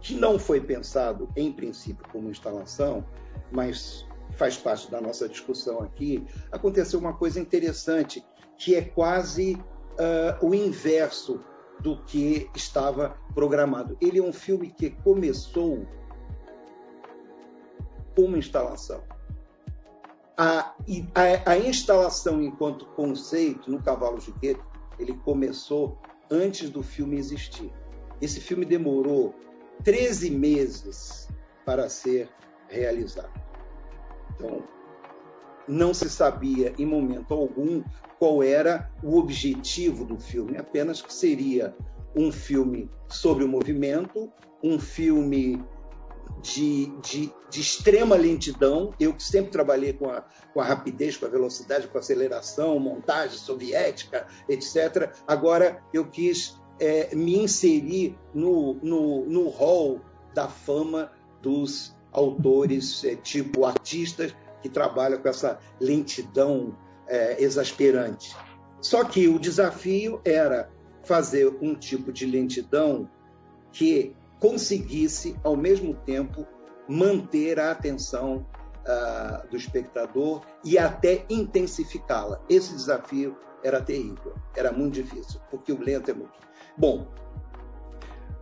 que 0.00 0.14
não 0.14 0.38
foi 0.38 0.60
pensado 0.60 1.28
em 1.36 1.52
princípio 1.52 2.06
como 2.12 2.30
instalação, 2.30 3.04
mas 3.50 4.06
faz 4.32 4.56
parte 4.56 4.90
da 4.90 5.00
nossa 5.00 5.28
discussão 5.28 5.80
aqui, 5.80 6.26
aconteceu 6.50 6.98
uma 6.98 7.14
coisa 7.14 7.40
interessante, 7.40 8.24
que 8.56 8.74
é 8.74 8.82
quase 8.82 9.54
uh, 9.54 10.46
o 10.46 10.54
inverso 10.54 11.40
do 11.80 11.96
que 12.04 12.50
estava 12.54 13.16
programado. 13.34 13.96
Ele 14.00 14.18
é 14.18 14.22
um 14.22 14.32
filme 14.32 14.70
que 14.70 14.90
começou 14.90 15.86
como 18.14 18.36
instalação 18.36 19.02
a, 20.36 20.74
a, 21.14 21.50
a, 21.50 21.58
instalação 21.58 22.42
enquanto 22.42 22.86
conceito 22.86 23.70
no 23.70 23.80
Cavalo 23.82 24.18
de 24.18 24.32
Goethe, 24.32 24.60
ele 24.98 25.14
começou 25.14 25.98
antes 26.30 26.70
do 26.70 26.82
filme 26.82 27.16
existir. 27.16 27.72
Esse 28.20 28.40
filme 28.40 28.64
demorou 28.64 29.34
13 29.82 30.30
meses 30.30 31.28
para 31.64 31.88
ser 31.88 32.28
realizado. 32.68 33.32
Então, 34.34 34.64
não 35.66 35.94
se 35.94 36.08
sabia 36.10 36.74
em 36.78 36.86
momento 36.86 37.32
algum 37.32 37.82
qual 38.18 38.42
era 38.42 38.90
o 39.02 39.18
objetivo 39.18 40.04
do 40.04 40.18
filme, 40.18 40.56
apenas 40.56 41.02
que 41.02 41.12
seria 41.12 41.74
um 42.14 42.30
filme 42.30 42.90
sobre 43.08 43.44
o 43.44 43.48
movimento, 43.48 44.30
um 44.62 44.78
filme 44.78 45.62
de, 46.44 46.86
de, 47.00 47.32
de, 47.50 47.60
extrema 47.60 48.14
lentidão. 48.16 48.92
Eu 49.00 49.14
que 49.14 49.22
sempre 49.22 49.50
trabalhei 49.50 49.94
com 49.94 50.10
a, 50.10 50.22
com 50.52 50.60
a 50.60 50.64
rapidez, 50.64 51.16
com 51.16 51.24
a 51.24 51.28
velocidade, 51.28 51.88
com 51.88 51.96
a 51.96 52.00
aceleração, 52.00 52.78
montagem 52.78 53.38
soviética, 53.38 54.26
etc. 54.46 55.10
Agora 55.26 55.82
eu 55.92 56.06
quis 56.06 56.60
é, 56.78 57.14
me 57.14 57.38
inserir 57.38 58.16
no, 58.34 58.74
no, 58.74 59.24
no 59.24 59.48
hall 59.48 60.00
da 60.34 60.46
fama 60.46 61.10
dos 61.40 61.96
autores, 62.12 63.02
é, 63.04 63.16
tipo 63.16 63.64
artistas, 63.64 64.36
que 64.60 64.68
trabalham 64.68 65.20
com 65.20 65.28
essa 65.28 65.58
lentidão 65.80 66.76
é, 67.06 67.42
exasperante. 67.42 68.36
Só 68.82 69.02
que 69.02 69.28
o 69.28 69.38
desafio 69.38 70.20
era 70.24 70.70
fazer 71.04 71.56
um 71.60 71.74
tipo 71.74 72.12
de 72.12 72.26
lentidão 72.26 73.08
que 73.72 74.14
conseguisse, 74.44 75.34
ao 75.42 75.56
mesmo 75.56 75.94
tempo, 75.94 76.46
manter 76.86 77.58
a 77.58 77.70
atenção 77.70 78.44
uh, 78.84 79.48
do 79.48 79.56
espectador 79.56 80.42
e 80.62 80.76
até 80.76 81.24
intensificá-la. 81.30 82.38
Esse 82.46 82.74
desafio 82.74 83.38
era 83.62 83.80
terrível, 83.80 84.34
era 84.54 84.70
muito 84.70 84.92
difícil, 85.02 85.40
porque 85.50 85.72
o 85.72 85.80
lento 85.80 86.10
é 86.10 86.14
muito. 86.14 86.34
Bom, 86.76 87.08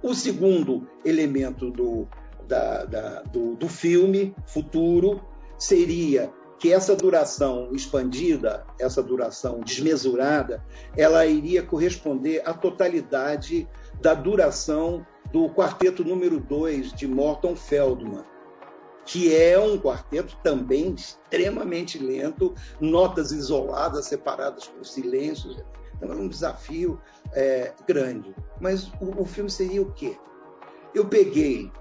o 0.02 0.12
segundo 0.12 0.88
elemento 1.04 1.70
do, 1.70 2.08
da, 2.48 2.84
da, 2.84 3.22
do, 3.22 3.54
do 3.54 3.68
filme 3.68 4.34
futuro 4.44 5.20
seria 5.56 6.32
que 6.58 6.72
essa 6.72 6.96
duração 6.96 7.70
expandida, 7.72 8.66
essa 8.76 9.00
duração 9.00 9.60
desmesurada, 9.60 10.64
ela 10.96 11.24
iria 11.26 11.62
corresponder 11.62 12.42
à 12.44 12.52
totalidade 12.52 13.68
da 14.00 14.14
duração 14.14 15.06
do 15.32 15.48
quarteto 15.48 16.04
número 16.04 16.38
2 16.38 16.92
de 16.92 17.08
Morton 17.08 17.56
Feldman, 17.56 18.24
que 19.04 19.34
é 19.34 19.58
um 19.58 19.78
quarteto 19.78 20.36
também 20.42 20.92
extremamente 20.94 21.98
lento, 21.98 22.54
notas 22.78 23.32
isoladas, 23.32 24.06
separadas 24.06 24.66
por 24.68 24.84
silêncios. 24.84 25.64
Então 25.96 26.12
é 26.12 26.14
um 26.14 26.28
desafio 26.28 27.00
é, 27.32 27.72
grande. 27.86 28.34
Mas 28.60 28.88
o, 29.00 29.22
o 29.22 29.24
filme 29.24 29.50
seria 29.50 29.80
o 29.80 29.92
quê? 29.92 30.16
Eu 30.94 31.06
peguei, 31.06 31.72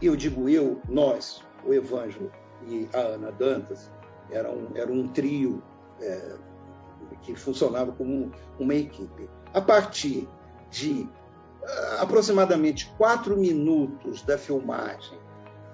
eu 0.00 0.16
digo 0.16 0.48
eu, 0.48 0.80
nós, 0.88 1.44
o 1.66 1.74
Evângelo 1.74 2.32
e 2.66 2.88
a 2.94 2.98
Ana 2.98 3.30
Dantas, 3.30 3.90
era 4.30 4.50
um, 4.50 4.68
era 4.74 4.90
um 4.90 5.06
trio 5.08 5.62
é, 6.00 6.36
que 7.20 7.36
funcionava 7.36 7.92
como 7.92 8.32
uma 8.58 8.74
equipe. 8.74 9.28
A 9.52 9.60
partir 9.60 10.26
de 10.70 11.06
aproximadamente 11.98 12.92
quatro 12.98 13.36
minutos 13.36 14.22
da 14.22 14.36
filmagem 14.36 15.18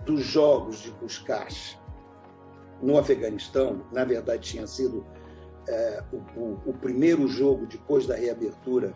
dos 0.04 0.22
jogos 0.22 0.78
de 0.78 0.90
Puskás 0.92 1.78
no 2.82 2.98
Afeganistão, 2.98 3.82
na 3.92 4.04
verdade 4.04 4.50
tinha 4.50 4.66
sido 4.66 5.04
é, 5.68 6.02
o, 6.12 6.16
o, 6.40 6.62
o, 6.66 6.72
primeiro 6.72 7.26
jogo 7.28 7.66
depois 7.66 8.06
da 8.06 8.14
reabertura 8.14 8.94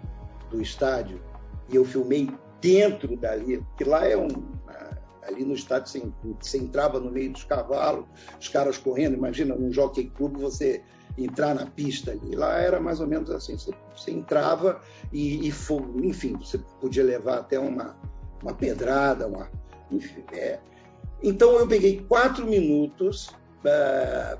do 0.50 0.60
estádio, 0.60 1.20
e 1.68 1.76
eu 1.76 1.84
filmei 1.84 2.30
dentro 2.60 3.16
dali, 3.16 3.64
que 3.76 3.84
lá 3.84 4.06
é 4.06 4.16
um. 4.16 4.28
Ali 5.22 5.44
no 5.44 5.54
estádio 5.54 5.88
você, 5.88 6.12
você 6.40 6.58
entrava 6.58 6.98
no 6.98 7.10
meio 7.10 7.30
dos 7.30 7.44
cavalos, 7.44 8.06
os 8.40 8.48
caras 8.48 8.76
correndo, 8.76 9.14
imagina 9.14 9.54
num 9.54 9.72
jockey 9.72 10.10
club 10.10 10.36
você 10.36 10.82
entrar 11.16 11.54
na 11.54 11.66
pista 11.66 12.12
ali. 12.12 12.34
Lá 12.34 12.58
era 12.58 12.80
mais 12.80 13.00
ou 13.00 13.06
menos 13.06 13.30
assim, 13.30 13.56
você, 13.56 13.72
você 13.94 14.10
entrava 14.10 14.80
e, 15.12 15.48
e 15.48 15.52
enfim, 16.02 16.36
você 16.36 16.58
podia 16.80 17.04
levar 17.04 17.38
até 17.38 17.58
uma, 17.58 17.96
uma 18.42 18.54
pedrada, 18.54 19.26
uma, 19.26 19.50
enfim, 19.90 20.24
é. 20.32 20.58
Então 21.22 21.58
eu 21.58 21.68
peguei 21.68 22.04
quatro 22.08 22.46
minutos 22.46 23.28
uh, 23.64 24.38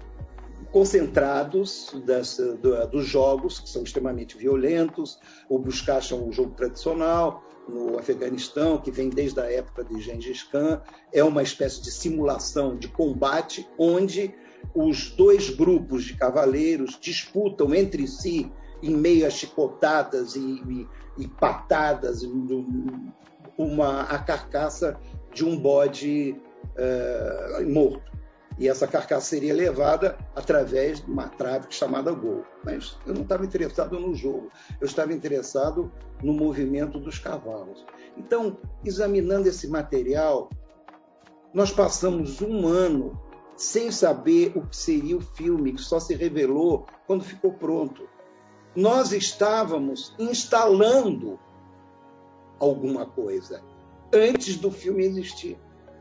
concentrados 0.71 1.95
das, 2.05 2.37
do, 2.37 2.87
dos 2.88 3.07
jogos, 3.07 3.61
que 3.61 3.69
são 3.69 3.83
extremamente 3.83 4.37
violentos, 4.37 5.19
o 5.49 5.59
Buscash 5.59 6.12
é 6.12 6.14
um 6.14 6.33
jogo 6.33 6.55
tradicional, 6.55 7.45
no 7.69 7.99
Afeganistão, 7.99 8.79
que 8.79 8.91
vem 8.91 9.09
desde 9.09 9.41
a 9.41 9.50
época 9.50 9.85
de 9.85 10.00
Gengis 10.00 10.43
Khan, 10.43 10.83
é 11.12 11.23
uma 11.23 11.43
espécie 11.43 11.81
de 11.81 11.91
simulação 11.91 12.76
de 12.76 12.88
combate 12.88 13.69
onde 13.79 14.35
os 14.75 15.11
dois 15.11 15.50
grupos 15.50 16.04
de 16.04 16.16
cavaleiros 16.16 16.99
disputam 17.00 17.75
entre 17.75 18.07
si 18.07 18.50
em 18.83 18.97
meio 18.97 19.26
a 19.26 19.31
chicotadas 19.31 20.35
e, 20.35 20.40
e, 20.40 20.88
e 21.19 21.28
patadas, 21.28 22.23
uma, 23.57 24.02
a 24.02 24.19
carcaça 24.19 24.99
de 25.33 25.45
um 25.45 25.57
bode 25.57 26.37
uh, 26.76 27.71
morto. 27.71 28.12
E 28.59 28.69
essa 28.69 28.87
carcaça 28.87 29.26
seria 29.26 29.54
levada 29.54 30.19
através 30.37 31.00
de 31.00 31.11
uma 31.11 31.28
trave 31.28 31.66
chamada 31.71 32.12
gol. 32.12 32.45
Mas 32.64 32.99
eu 33.07 33.14
não 33.14 33.23
estava 33.23 33.45
interessado 33.45 33.99
no 33.99 34.14
jogo, 34.14 34.50
eu 34.81 34.87
estava 34.87 35.12
interessado 35.12 35.90
no 36.23 36.33
movimento 36.33 36.99
dos 37.00 37.19
cavalos. 37.19 37.85
Então, 38.16 38.59
examinando 38.85 39.49
esse 39.49 39.69
material, 39.69 40.50
nós 41.54 41.73
passamos 41.73 42.42
um 42.42 42.66
ano 42.66 43.19
sem 43.62 43.92
saber 43.92 44.52
o 44.57 44.66
que 44.66 44.76
seria 44.76 45.16
o 45.16 45.21
filme, 45.21 45.73
que 45.73 45.81
só 45.81 46.00
se 46.00 46.16
revelou 46.16 46.87
quando 47.07 47.23
ficou 47.23 47.52
pronto. 47.52 48.09
Nós 48.75 49.12
estávamos 49.12 50.12
instalando 50.19 51.38
alguma 52.59 53.07
coisa 53.07 53.62
antes 54.12 54.57
do 54.57 54.71
filme 54.71 55.04
existir. 55.04 55.57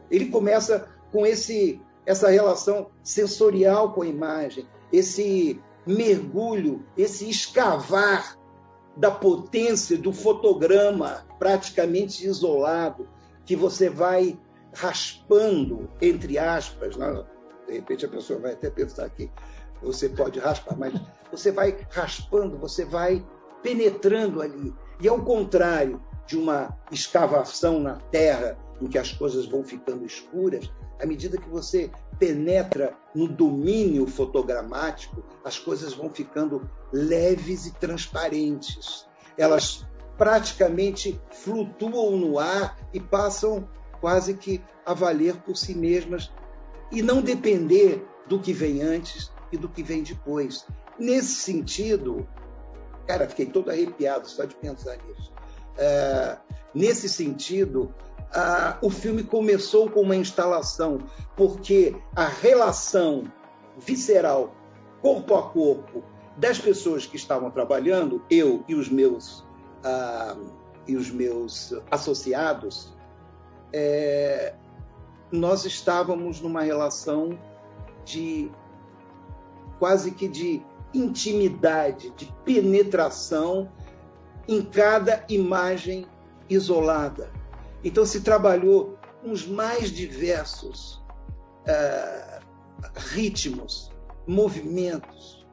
Ele 0.09 0.25
começa 0.29 0.89
com 1.11 1.25
esse 1.25 1.79
essa 2.03 2.29
relação 2.29 2.89
sensorial 3.03 3.93
com 3.93 4.01
a 4.01 4.07
imagem, 4.07 4.67
esse 4.91 5.61
mergulho, 5.85 6.83
esse 6.97 7.29
escavar 7.29 8.39
da 8.97 9.11
potência 9.11 9.99
do 9.99 10.11
fotograma 10.11 11.27
praticamente 11.37 12.25
isolado, 12.25 13.07
que 13.45 13.55
você 13.55 13.87
vai 13.87 14.37
raspando, 14.73 15.87
entre 16.01 16.39
aspas, 16.39 16.97
né? 16.97 17.23
De 17.71 17.77
repente 17.77 18.05
a 18.05 18.09
pessoa 18.09 18.39
vai 18.39 18.51
até 18.51 18.69
pensar 18.69 19.09
que 19.09 19.31
você 19.81 20.09
pode 20.09 20.39
raspar, 20.39 20.77
mas 20.77 20.93
você 21.31 21.51
vai 21.51 21.77
raspando, 21.89 22.57
você 22.57 22.83
vai 22.83 23.25
penetrando 23.63 24.41
ali. 24.41 24.73
E 24.99 25.07
ao 25.07 25.23
contrário 25.23 26.01
de 26.27 26.37
uma 26.37 26.77
escavação 26.91 27.79
na 27.79 27.95
terra, 27.95 28.57
em 28.81 28.87
que 28.87 28.97
as 28.97 29.11
coisas 29.11 29.45
vão 29.45 29.63
ficando 29.63 30.05
escuras, 30.05 30.69
à 30.99 31.05
medida 31.05 31.37
que 31.37 31.49
você 31.49 31.89
penetra 32.19 32.93
no 33.15 33.27
domínio 33.27 34.05
fotogramático, 34.05 35.23
as 35.43 35.57
coisas 35.57 35.93
vão 35.93 36.09
ficando 36.09 36.69
leves 36.91 37.65
e 37.65 37.73
transparentes. 37.73 39.07
Elas 39.37 39.85
praticamente 40.17 41.19
flutuam 41.31 42.17
no 42.17 42.37
ar 42.37 42.77
e 42.93 42.99
passam 42.99 43.67
quase 43.99 44.35
que 44.35 44.61
a 44.85 44.93
valer 44.93 45.37
por 45.37 45.55
si 45.55 45.73
mesmas 45.73 46.31
e 46.91 47.01
não 47.01 47.21
depender 47.21 48.05
do 48.27 48.39
que 48.39 48.53
vem 48.53 48.81
antes 48.81 49.31
e 49.51 49.57
do 49.57 49.67
que 49.69 49.83
vem 49.83 50.03
depois. 50.03 50.65
Nesse 50.97 51.35
sentido, 51.35 52.27
cara, 53.07 53.27
fiquei 53.27 53.45
todo 53.45 53.69
arrepiado 53.69 54.27
só 54.27 54.45
de 54.45 54.55
pensar 54.55 54.97
nisso. 54.97 55.31
É, 55.77 56.37
nesse 56.73 57.09
sentido, 57.09 57.93
ah, 58.33 58.77
o 58.81 58.89
filme 58.89 59.23
começou 59.23 59.89
com 59.89 60.01
uma 60.01 60.15
instalação, 60.15 60.99
porque 61.35 61.95
a 62.15 62.27
relação 62.27 63.31
visceral, 63.77 64.55
corpo 65.01 65.35
a 65.35 65.49
corpo, 65.49 66.03
das 66.37 66.59
pessoas 66.59 67.05
que 67.05 67.15
estavam 67.15 67.51
trabalhando, 67.51 68.23
eu 68.29 68.63
e 68.67 68.75
os 68.75 68.89
meus, 68.89 69.45
ah, 69.83 70.37
e 70.87 70.95
os 70.95 71.11
meus 71.11 71.73
associados, 71.89 72.95
é, 73.73 74.53
nós 75.31 75.65
estávamos 75.65 76.41
numa 76.41 76.61
relação 76.61 77.37
de 78.03 78.51
quase 79.79 80.11
que 80.11 80.27
de 80.27 80.61
intimidade, 80.93 82.11
de 82.11 82.25
penetração 82.43 83.71
em 84.47 84.61
cada 84.61 85.23
imagem 85.29 86.05
isolada. 86.49 87.31
Então 87.83 88.05
se 88.05 88.21
trabalhou 88.21 88.97
uns 89.23 89.47
mais 89.47 89.91
diversos 89.91 91.01
uh, 91.65 92.41
ritmos, 92.95 93.91
movimentos, 94.27 95.45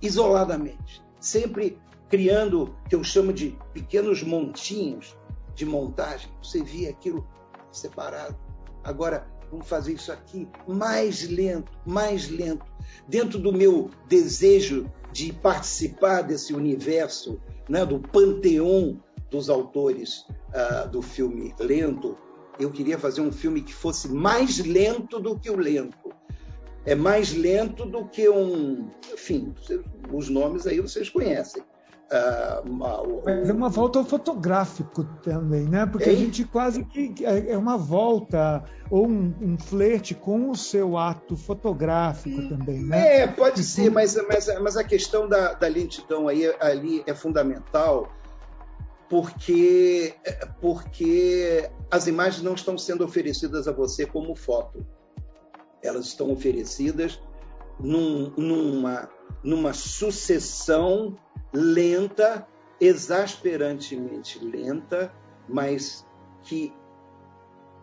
isoladamente, 0.00 1.02
sempre 1.20 1.78
criando 2.08 2.64
o 2.64 2.88
que 2.88 2.94
eu 2.94 3.04
chamo 3.04 3.32
de 3.32 3.56
pequenos 3.72 4.22
montinhos 4.22 5.16
de 5.54 5.64
montagem. 5.64 6.30
Você 6.42 6.62
via 6.62 6.90
aquilo 6.90 7.26
separado. 7.70 8.36
Agora, 8.84 9.26
vamos 9.50 9.68
fazer 9.68 9.92
isso 9.92 10.10
aqui 10.10 10.48
mais 10.66 11.28
lento, 11.28 11.70
mais 11.86 12.28
lento. 12.28 12.66
Dentro 13.06 13.38
do 13.38 13.52
meu 13.52 13.90
desejo 14.08 14.90
de 15.12 15.32
participar 15.32 16.22
desse 16.22 16.54
universo, 16.54 17.40
né, 17.68 17.84
do 17.84 18.00
panteão 18.00 19.00
dos 19.30 19.48
autores 19.48 20.26
uh, 20.50 20.88
do 20.90 21.02
filme 21.02 21.54
lento, 21.58 22.16
eu 22.58 22.70
queria 22.70 22.98
fazer 22.98 23.20
um 23.20 23.32
filme 23.32 23.62
que 23.62 23.72
fosse 23.72 24.08
mais 24.08 24.58
lento 24.58 25.18
do 25.18 25.38
que 25.38 25.50
o 25.50 25.56
lento. 25.56 26.12
É 26.84 26.94
mais 26.94 27.32
lento 27.32 27.86
do 27.86 28.06
que 28.06 28.28
um. 28.28 28.90
Enfim, 29.12 29.54
os 30.12 30.28
nomes 30.28 30.66
aí 30.66 30.80
vocês 30.80 31.08
conhecem. 31.08 31.62
Uh, 32.12 33.22
Mas 33.24 33.48
é 33.48 33.52
uma 33.54 33.70
volta 33.70 33.98
ao 33.98 34.04
fotográfico 34.04 35.02
também, 35.22 35.64
né? 35.64 35.86
Porque 35.86 36.10
a 36.10 36.14
gente 36.14 36.44
quase 36.44 36.84
que 36.84 37.14
é, 37.24 37.52
é 37.52 37.56
uma 37.56 37.78
volta 37.78 38.62
ou 38.90 39.08
um, 39.08 39.34
um 39.40 39.58
flerte 39.58 40.14
com 40.14 40.50
o 40.50 40.54
seu 40.54 40.98
ato 40.98 41.38
fotográfico 41.38 42.46
também, 42.50 42.82
né? 42.82 43.22
É, 43.22 43.26
pode 43.26 43.64
ser, 43.64 43.90
mas, 43.90 44.14
mas, 44.28 44.60
mas 44.60 44.76
a 44.76 44.84
questão 44.84 45.26
da, 45.26 45.54
da 45.54 45.66
lentidão 45.66 46.28
aí 46.28 46.54
ali 46.60 47.02
é 47.06 47.14
fundamental 47.14 48.12
porque 49.08 50.14
porque 50.60 51.70
as 51.90 52.06
imagens 52.06 52.42
não 52.42 52.52
estão 52.52 52.76
sendo 52.76 53.04
oferecidas 53.04 53.66
a 53.66 53.72
você 53.72 54.04
como 54.04 54.36
foto, 54.36 54.84
elas 55.82 56.04
estão 56.06 56.30
oferecidas 56.30 57.18
num, 57.80 58.30
numa 58.36 59.08
numa 59.42 59.72
sucessão 59.72 61.16
lenta, 61.52 62.46
exasperantemente 62.80 64.38
lenta, 64.44 65.12
mas 65.48 66.06
que 66.42 66.72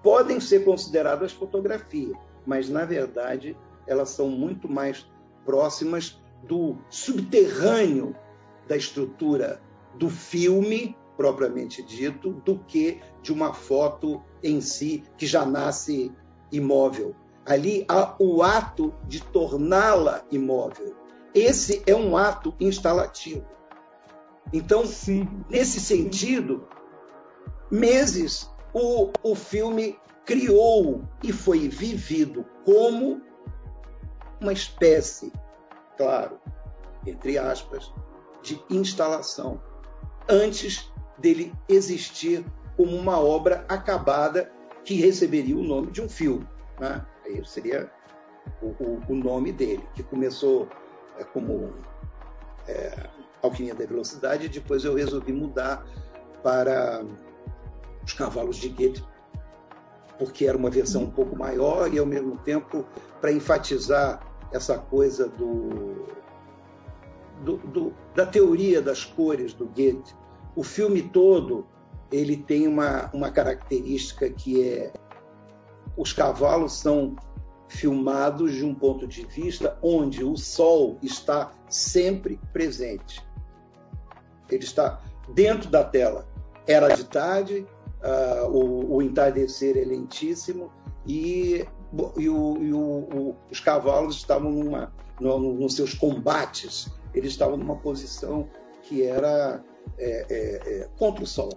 podem 0.02 0.40
ser 0.40 0.64
consideradas 0.66 1.32
fotografia, 1.32 2.14
mas 2.46 2.70
na 2.70 2.86
verdade 2.86 3.56
elas 3.88 4.10
são 4.10 4.30
muito 4.30 4.70
mais 4.70 5.10
próximas 5.46 6.22
do 6.44 6.78
subterrâneo 6.90 8.16
da 8.68 8.78
estrutura 8.78 9.62
do 9.96 10.10
filme 10.10 10.96
propriamente 11.18 11.84
dito 11.84 12.32
do 12.32 12.60
que 12.60 13.02
de 13.22 13.34
uma 13.34 13.54
foto 13.54 14.24
em 14.42 14.62
si 14.62 15.04
que 15.18 15.26
já 15.26 15.46
nasce 15.46 16.14
imóvel. 16.50 17.14
Ali 17.46 17.84
há 17.90 18.16
o 18.20 18.42
ato 18.42 18.94
de 19.06 19.22
torná-la 19.22 20.24
imóvel. 20.32 20.96
Esse 21.34 21.84
é 21.86 21.94
um 21.94 22.16
ato 22.16 22.54
instalativo. 22.58 23.46
Então, 24.52 24.86
Sim. 24.86 25.28
nesse 25.50 25.80
sentido, 25.80 26.68
meses 27.70 28.50
o, 28.74 29.12
o 29.24 29.36
filme 29.36 29.98
criou 30.26 31.04
e 31.24 31.32
foi 31.32 31.68
vivido 31.68 32.46
como 32.66 33.22
uma 34.40 34.54
espécie, 34.54 35.32
claro, 35.98 36.40
entre 37.06 37.38
aspas, 37.38 37.92
de 38.42 38.62
instalação, 38.70 39.62
antes 40.28 40.92
dele 41.18 41.54
existir 41.68 42.46
como 42.78 42.96
uma 42.96 43.20
obra 43.20 43.66
acabada 43.68 44.52
que 44.84 44.96
receberia 44.96 45.58
o 45.58 45.64
nome 45.64 45.92
de 45.92 46.02
um 46.02 46.08
filme. 46.08 46.48
Né? 46.80 47.06
Aí 47.26 47.46
seria 47.46 47.92
o, 48.62 48.68
o, 48.68 49.02
o 49.10 49.16
nome 49.16 49.52
dele, 49.52 49.84
que 49.94 50.04
começou 50.04 50.68
é, 51.18 51.24
como 51.24 51.74
é, 52.68 53.10
Alquimia 53.42 53.74
da 53.74 53.86
Velocidade, 53.86 54.46
e 54.46 54.50
depois 54.50 54.84
eu 54.84 54.96
resolvi 54.96 55.32
mudar 55.32 55.86
para 56.44 57.04
Os 58.06 58.14
Cavalos 58.14 58.58
de 58.58 58.70
Goethe, 58.70 59.04
porque 60.18 60.46
era 60.46 60.58
uma 60.58 60.70
versão 60.70 61.04
um 61.04 61.12
pouco 61.12 61.36
maior 61.36 61.94
e, 61.94 61.98
ao 61.98 62.06
mesmo 62.06 62.38
tempo, 62.40 62.86
para 63.22 63.32
enfatizar 63.32 64.22
essa 64.52 64.78
coisa 64.78 65.28
do, 65.28 66.06
do, 67.44 67.58
do, 67.58 67.94
da 68.16 68.26
teoria 68.26 68.82
das 68.82 69.06
cores 69.06 69.54
do 69.54 69.66
Goethe. 69.66 70.16
O 70.56 70.64
filme 70.64 71.02
todo 71.02 71.66
ele 72.12 72.38
tem 72.38 72.68
uma, 72.68 73.10
uma 73.14 73.32
característica 73.32 74.30
que 74.30 74.64
é 74.64 74.92
os 75.96 76.14
cavalos 76.14 76.74
são 76.74 77.16
filmados 77.68 78.54
de 78.54 78.66
um 78.66 78.74
ponto 78.74 79.08
de 79.08 79.26
vista 79.26 79.78
onde 79.82 80.24
o 80.24 80.36
sol 80.36 80.98
está 81.04 81.52
sempre 81.70 82.40
presente. 82.52 83.24
Ele 84.50 84.64
está 84.64 85.02
dentro 85.34 85.70
da 85.70 85.84
tela. 85.84 86.28
Era 86.68 86.90
de 86.90 87.04
tarde, 87.06 87.66
uh, 88.04 88.48
o, 88.48 88.96
o, 88.96 89.02
entardecer 89.02 89.78
é 89.78 89.84
lentíssimo 89.84 90.72
e, 91.06 91.66
e, 92.18 92.30
o, 92.30 92.58
e 92.62 92.74
o, 92.74 93.36
os 93.52 93.60
cavalos 93.60 94.18
estavam 94.18 94.52
numa, 94.52 94.94
no, 95.20 95.40
nos 95.54 95.76
seus 95.76 95.94
combates, 95.94 96.88
eles 97.14 97.32
estavam 97.32 97.58
numa 97.58 97.76
posição 97.76 98.48
que 98.84 99.04
era 99.04 99.64
é, 99.98 100.26
é, 100.30 100.82
é, 100.82 100.90
contra 100.98 101.24
o 101.24 101.28
sol. 101.28 101.50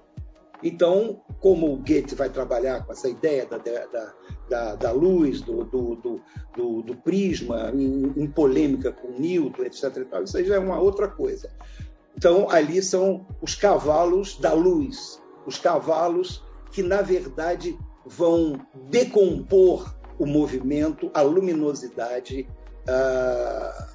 Então, 0.62 1.20
como 1.40 1.72
o 1.72 1.76
Goethe 1.76 2.14
vai 2.14 2.30
trabalhar 2.30 2.84
com 2.84 2.92
essa 2.92 3.08
ideia 3.08 3.44
da, 3.44 3.58
da, 3.58 4.14
da, 4.48 4.74
da 4.76 4.92
luz, 4.92 5.40
do, 5.40 5.64
do, 5.64 5.96
do, 5.96 6.82
do 6.82 6.96
prisma, 6.96 7.72
em, 7.74 8.12
em, 8.16 8.26
polêmica 8.28 8.92
com 8.92 9.08
Newton, 9.18 9.64
etc. 9.64 10.06
Isso 10.22 10.36
aí 10.36 10.44
já 10.44 10.54
é 10.54 10.58
uma 10.58 10.78
outra 10.78 11.08
coisa. 11.08 11.50
Então, 12.16 12.48
ali 12.50 12.82
são 12.82 13.26
os 13.40 13.54
cavalos 13.54 14.38
da 14.38 14.52
luz, 14.52 15.20
os 15.46 15.58
cavalos 15.58 16.42
que, 16.70 16.82
na 16.82 17.02
verdade, 17.02 17.78
vão 18.04 18.60
decompor 18.90 19.94
o 20.18 20.26
movimento, 20.26 21.10
a 21.14 21.22
luminosidade 21.22 22.48
uh, 22.88 23.92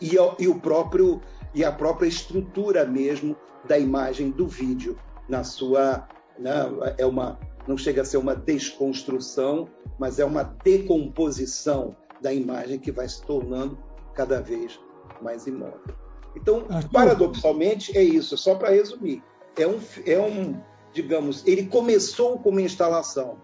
e, 0.00 0.16
e, 0.38 0.48
o 0.48 0.60
próprio, 0.60 1.20
e 1.54 1.64
a 1.64 1.70
própria 1.70 2.08
estrutura 2.08 2.84
mesmo 2.84 3.36
da 3.66 3.78
imagem 3.78 4.30
do 4.30 4.46
vídeo 4.46 4.98
na 5.28 5.44
sua 5.44 6.08
né, 6.38 6.54
é 6.96 7.04
uma 7.04 7.38
não 7.68 7.76
chega 7.76 8.00
a 8.00 8.04
ser 8.04 8.16
uma 8.16 8.34
desconstrução, 8.34 9.68
mas 9.98 10.18
é 10.18 10.24
uma 10.24 10.42
decomposição 10.42 11.94
da 12.18 12.32
imagem 12.32 12.78
que 12.78 12.90
vai 12.90 13.06
se 13.06 13.20
tornando 13.22 13.78
cada 14.14 14.40
vez 14.40 14.80
mais 15.20 15.46
imóvel. 15.46 16.07
Então, 16.40 16.66
paradoxalmente, 16.92 17.96
é 17.96 18.02
isso, 18.02 18.36
só 18.38 18.54
para 18.54 18.70
resumir. 18.70 19.22
É 19.56 19.66
um, 19.66 19.80
é 20.06 20.20
um, 20.20 20.60
digamos, 20.92 21.44
ele 21.46 21.66
começou 21.66 22.38
como 22.38 22.60
instalação, 22.60 23.38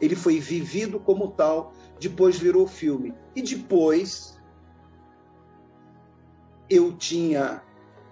ele 0.00 0.14
foi 0.14 0.38
vivido 0.38 1.00
como 1.00 1.32
tal, 1.32 1.72
depois 1.98 2.38
virou 2.38 2.66
filme. 2.66 3.12
E 3.34 3.42
depois 3.42 4.38
eu 6.70 6.96
tinha 6.96 7.62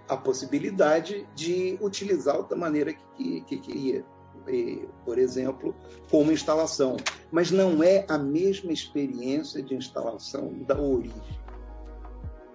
a 0.09 0.17
possibilidade 0.17 1.29
de 1.35 1.79
utilizá-lo 1.81 2.45
da 2.45 2.57
maneira 2.57 2.93
que, 2.93 3.41
que, 3.43 3.43
que 3.43 3.59
queria. 3.59 4.05
E, 4.49 4.89
por 5.05 5.19
exemplo, 5.19 5.75
como 6.11 6.33
instalação. 6.33 6.97
Mas 7.31 7.51
não 7.51 7.83
é 7.83 8.05
a 8.09 8.19
mesma 8.19 8.73
experiência 8.73 9.63
de 9.63 9.75
instalação 9.75 10.53
da 10.65 10.81
origem. 10.81 11.23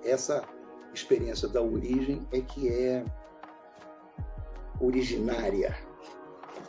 Essa 0.04 0.48
experiência 0.94 1.48
da 1.48 1.62
origem 1.62 2.28
é 2.32 2.42
que 2.42 2.68
é 2.70 3.04
originária 4.80 5.76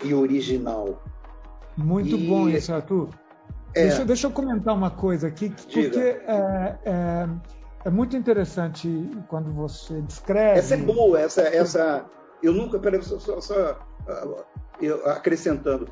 e 0.03 0.15
original. 0.15 1.03
Muito 1.77 2.17
e... 2.17 2.27
bom 2.27 2.49
isso, 2.49 2.73
Arthur. 2.73 3.09
É... 3.75 3.87
Deixa, 3.87 4.05
deixa, 4.05 4.27
eu 4.27 4.31
comentar 4.31 4.75
uma 4.75 4.91
coisa 4.91 5.29
aqui, 5.29 5.49
porque 5.49 5.91
é, 5.97 6.79
é, 6.85 7.29
é, 7.87 7.91
muito 7.91 8.17
interessante 8.17 8.89
quando 9.29 9.51
você 9.53 10.01
descreve. 10.03 10.59
Essa 10.59 10.75
é 10.75 10.79
boa, 10.79 11.21
essa, 11.21 11.43
essa. 11.43 12.05
Eu 12.43 12.53
nunca. 12.53 12.79
Peraí, 12.79 13.03
só, 13.03 13.19
só, 13.19 13.41
só 13.41 13.79
eu, 14.81 15.09
acrescentando. 15.09 15.89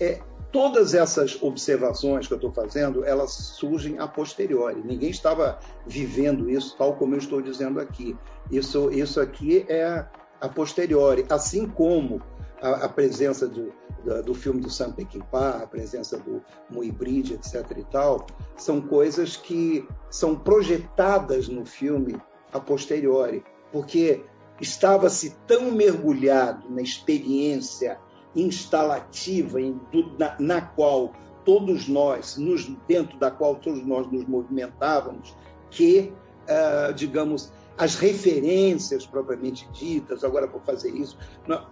É, 0.00 0.20
todas 0.52 0.92
essas 0.92 1.42
observações 1.42 2.26
que 2.26 2.34
eu 2.34 2.36
estou 2.36 2.52
fazendo, 2.52 3.04
elas 3.04 3.32
surgem 3.32 3.98
a 3.98 4.06
posteriori. 4.06 4.82
Ninguém 4.84 5.10
estava 5.10 5.58
vivendo 5.86 6.48
isso 6.48 6.76
tal 6.76 6.94
como 6.94 7.14
eu 7.14 7.18
estou 7.18 7.40
dizendo 7.40 7.80
aqui. 7.80 8.16
Isso, 8.50 8.90
isso 8.92 9.18
aqui 9.18 9.64
é 9.68 10.06
a 10.40 10.48
posteriori, 10.48 11.24
assim 11.30 11.66
como 11.66 12.20
a, 12.60 12.84
a 12.84 12.88
presença 12.88 13.48
do, 13.48 13.72
do, 14.04 14.22
do, 14.22 14.34
filme 14.34 14.60
do 14.60 14.68
Sam 14.68 14.92
Peckinpah, 14.92 15.62
a 15.62 15.66
presença 15.66 16.18
do 16.18 16.42
Muibrid, 16.68 17.32
etc. 17.32 17.78
e 17.78 17.84
tal, 17.84 18.26
são 18.56 18.80
coisas 18.80 19.36
que 19.36 19.88
são 20.10 20.36
projetadas 20.36 21.48
no 21.48 21.64
filme 21.64 22.20
a 22.52 22.60
posteriori, 22.60 23.42
porque 23.72 24.22
estava-se 24.60 25.36
tão 25.46 25.72
mergulhado 25.72 26.68
na 26.70 26.82
experiência 26.82 27.98
instalativa 28.34 29.60
em, 29.60 29.80
na, 30.18 30.36
na, 30.38 30.60
qual 30.60 31.12
todos 31.44 31.88
nós, 31.88 32.36
nos, 32.36 32.66
dentro 32.86 33.18
da 33.18 33.30
qual 33.30 33.56
todos 33.56 33.84
nós 33.84 34.10
nos 34.10 34.26
movimentávamos, 34.26 35.36
que, 35.70 36.12
uh, 36.44 36.92
digamos, 36.94 37.52
as 37.76 37.96
referências 37.96 39.06
propriamente 39.06 39.68
ditas, 39.72 40.22
agora 40.24 40.46
por 40.46 40.62
fazer 40.62 40.90
isso, 40.90 41.18
não, 41.46 41.66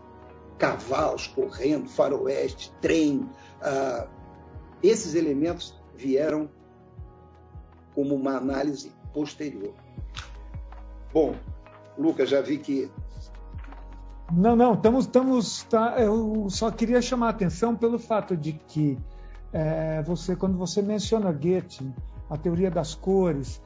cavalos 0.58 1.26
correndo, 1.28 1.88
faroeste, 1.88 2.72
trem, 2.80 3.18
uh, 3.62 4.08
esses 4.82 5.14
elementos 5.14 5.78
vieram 5.94 6.50
como 7.94 8.14
uma 8.14 8.36
análise 8.36 8.92
posterior. 9.12 9.74
Bom, 11.12 11.34
Lucas, 11.98 12.30
já 12.30 12.40
vi 12.40 12.58
que. 12.58 12.90
Não, 14.32 14.54
não, 14.54 14.74
estamos. 14.74 15.04
estamos 15.06 15.62
tá, 15.64 15.96
eu 15.98 16.46
só 16.48 16.70
queria 16.70 17.02
chamar 17.02 17.28
a 17.28 17.30
atenção 17.30 17.74
pelo 17.74 17.98
fato 17.98 18.36
de 18.36 18.52
que 18.52 18.98
é, 19.52 20.02
você, 20.02 20.36
quando 20.36 20.56
você 20.56 20.80
menciona 20.80 21.32
Goethe, 21.32 21.92
a 22.28 22.36
teoria 22.36 22.70
das 22.70 22.94
cores, 22.94 23.60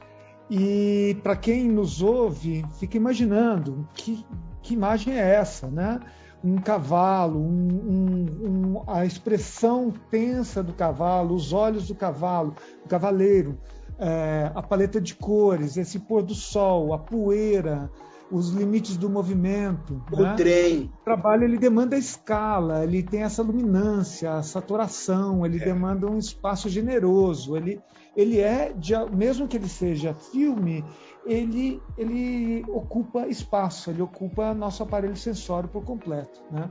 e 0.49 1.17
para 1.23 1.35
quem 1.35 1.69
nos 1.69 2.01
ouve, 2.01 2.65
fica 2.79 2.97
imaginando 2.97 3.87
que, 3.93 4.25
que 4.61 4.73
imagem 4.73 5.13
é 5.13 5.35
essa, 5.35 5.67
né? 5.67 5.99
Um 6.43 6.57
cavalo, 6.57 7.39
um, 7.39 7.67
um, 7.89 8.47
um, 8.47 8.83
a 8.87 9.05
expressão 9.05 9.91
tensa 10.11 10.61
do 10.61 10.73
cavalo, 10.73 11.33
os 11.33 11.53
olhos 11.53 11.87
do 11.87 11.95
cavalo, 11.95 12.55
o 12.83 12.87
cavaleiro, 12.87 13.57
é, 13.97 14.51
a 14.53 14.61
paleta 14.61 15.01
de 15.01 15.15
cores, 15.15 15.77
esse 15.77 15.99
pôr 15.99 16.21
do 16.21 16.35
sol, 16.35 16.93
a 16.93 16.99
poeira, 16.99 17.89
os 18.31 18.49
limites 18.49 18.97
do 18.97 19.09
movimento. 19.09 20.01
O 20.11 20.21
né? 20.21 20.35
trem. 20.35 20.91
O 21.01 21.03
trabalho 21.03 21.43
ele 21.43 21.57
demanda 21.57 21.97
escala, 21.97 22.83
ele 22.83 23.03
tem 23.03 23.23
essa 23.23 23.43
luminância, 23.43 24.33
a 24.33 24.43
saturação, 24.43 25.45
ele 25.45 25.57
é. 25.57 25.65
demanda 25.65 26.07
um 26.07 26.17
espaço 26.17 26.69
generoso. 26.69 27.55
Ele, 27.55 27.81
ele 28.15 28.39
é, 28.39 28.73
de, 28.73 28.93
mesmo 29.11 29.47
que 29.47 29.57
ele 29.57 29.69
seja 29.69 30.13
filme, 30.13 30.83
ele, 31.25 31.81
ele 31.97 32.63
ocupa 32.69 33.27
espaço, 33.27 33.89
ele 33.89 34.01
ocupa 34.01 34.53
nosso 34.53 34.83
aparelho 34.83 35.15
sensório 35.15 35.69
por 35.69 35.83
completo. 35.83 36.41
Né? 36.51 36.69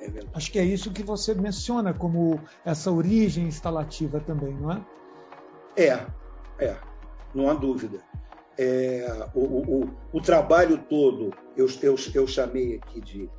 É 0.00 0.20
Acho 0.32 0.50
que 0.50 0.58
é 0.58 0.64
isso 0.64 0.90
que 0.92 1.02
você 1.02 1.34
menciona 1.34 1.92
como 1.92 2.40
essa 2.64 2.90
origem 2.90 3.46
instalativa 3.46 4.20
também, 4.20 4.54
não 4.54 4.72
é? 4.72 4.80
É, 5.76 6.06
é, 6.58 6.76
não 7.34 7.48
há 7.48 7.54
dúvida. 7.54 8.00
É, 8.58 9.26
o, 9.34 9.40
o, 9.40 9.90
o, 10.12 10.20
trabalho 10.20 10.78
todo, 10.88 11.32
eu, 11.56 11.66
eu, 11.82 11.94
eu 12.14 12.26
chamei 12.26 12.76
aqui 12.76 13.00
de, 13.00 13.30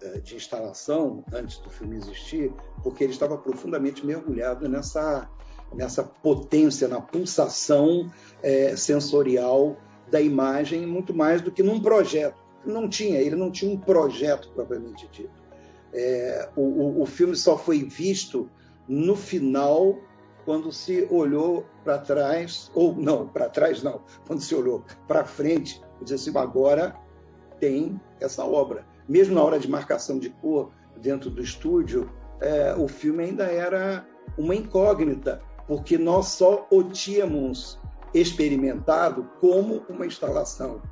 é, 0.00 0.20
de 0.20 0.36
instalação, 0.36 1.24
antes 1.32 1.58
do 1.58 1.68
filme 1.68 1.96
existir, 1.96 2.52
porque 2.82 3.04
ele 3.04 3.12
estava 3.12 3.36
profundamente 3.36 4.06
mergulhado 4.06 4.68
nessa, 4.68 5.28
nessa 5.74 6.02
potência, 6.02 6.88
na 6.88 7.00
pulsação 7.00 8.10
é, 8.42 8.74
sensorial 8.76 9.76
da 10.10 10.20
imagem, 10.20 10.86
muito 10.86 11.14
mais 11.14 11.40
do 11.40 11.50
que 11.50 11.62
num 11.62 11.80
projeto. 11.80 12.36
Não 12.64 12.88
tinha, 12.88 13.20
ele 13.20 13.36
não 13.36 13.50
tinha 13.50 13.72
um 13.72 13.78
projeto 13.78 14.50
propriamente 14.54 15.08
dito. 15.08 15.40
É, 15.92 16.48
o, 16.56 17.02
o, 17.02 17.06
filme 17.06 17.34
só 17.34 17.58
foi 17.58 17.82
visto 17.82 18.48
no 18.86 19.16
final 19.16 19.98
quando 20.44 20.72
se 20.72 21.06
olhou 21.10 21.66
para 21.84 21.98
trás, 21.98 22.70
ou 22.74 22.94
não, 22.94 23.26
para 23.26 23.48
trás 23.48 23.82
não, 23.82 24.00
quando 24.26 24.40
se 24.40 24.54
olhou 24.54 24.84
para 25.06 25.24
frente 25.24 25.80
e 26.00 26.04
disse 26.04 26.28
assim, 26.28 26.38
agora 26.38 26.96
tem 27.58 28.00
essa 28.20 28.44
obra. 28.44 28.86
Mesmo 29.08 29.34
na 29.34 29.42
hora 29.42 29.58
de 29.58 29.68
marcação 29.68 30.18
de 30.18 30.30
cor 30.30 30.70
dentro 30.96 31.30
do 31.30 31.42
estúdio, 31.42 32.10
é, 32.40 32.74
o 32.74 32.88
filme 32.88 33.24
ainda 33.24 33.44
era 33.44 34.06
uma 34.36 34.54
incógnita, 34.54 35.42
porque 35.66 35.98
nós 35.98 36.28
só 36.28 36.66
o 36.70 36.82
tínhamos 36.82 37.78
experimentado 38.14 39.28
como 39.40 39.82
uma 39.88 40.06
instalação. 40.06 40.82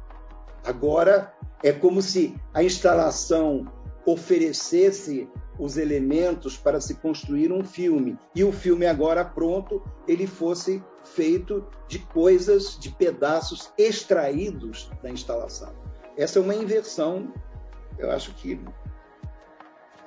Agora 0.64 1.32
é 1.62 1.72
como 1.72 2.02
se 2.02 2.34
a 2.52 2.62
instalação 2.62 3.66
oferecesse 4.10 5.28
os 5.58 5.76
elementos 5.76 6.56
para 6.56 6.80
se 6.80 6.94
construir 6.94 7.52
um 7.52 7.62
filme. 7.62 8.16
E 8.34 8.42
o 8.42 8.50
filme 8.50 8.86
agora 8.86 9.22
pronto, 9.22 9.82
ele 10.06 10.26
fosse 10.26 10.82
feito 11.04 11.66
de 11.86 11.98
coisas, 11.98 12.78
de 12.78 12.90
pedaços 12.90 13.70
extraídos 13.76 14.90
da 15.02 15.10
instalação. 15.10 15.74
Essa 16.16 16.38
é 16.38 16.42
uma 16.42 16.54
inversão, 16.54 17.32
eu 17.98 18.10
acho 18.10 18.32
que 18.34 18.58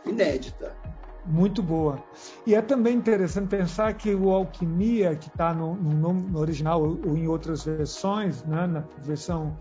inédita. 0.06 0.76
Muito 1.24 1.62
boa. 1.62 2.04
E 2.48 2.56
é 2.56 2.62
também 2.62 2.96
interessante 2.96 3.50
pensar 3.50 3.94
que 3.94 4.16
o 4.16 4.32
Alquimia, 4.32 5.16
que 5.16 5.28
está 5.28 5.54
no, 5.54 5.76
no, 5.76 6.12
no, 6.12 6.40
original 6.40 6.82
ou 6.82 7.16
em 7.16 7.28
outras 7.28 7.64
versões, 7.64 8.44
né, 8.44 8.66
na 8.66 8.84
versão 8.98 9.56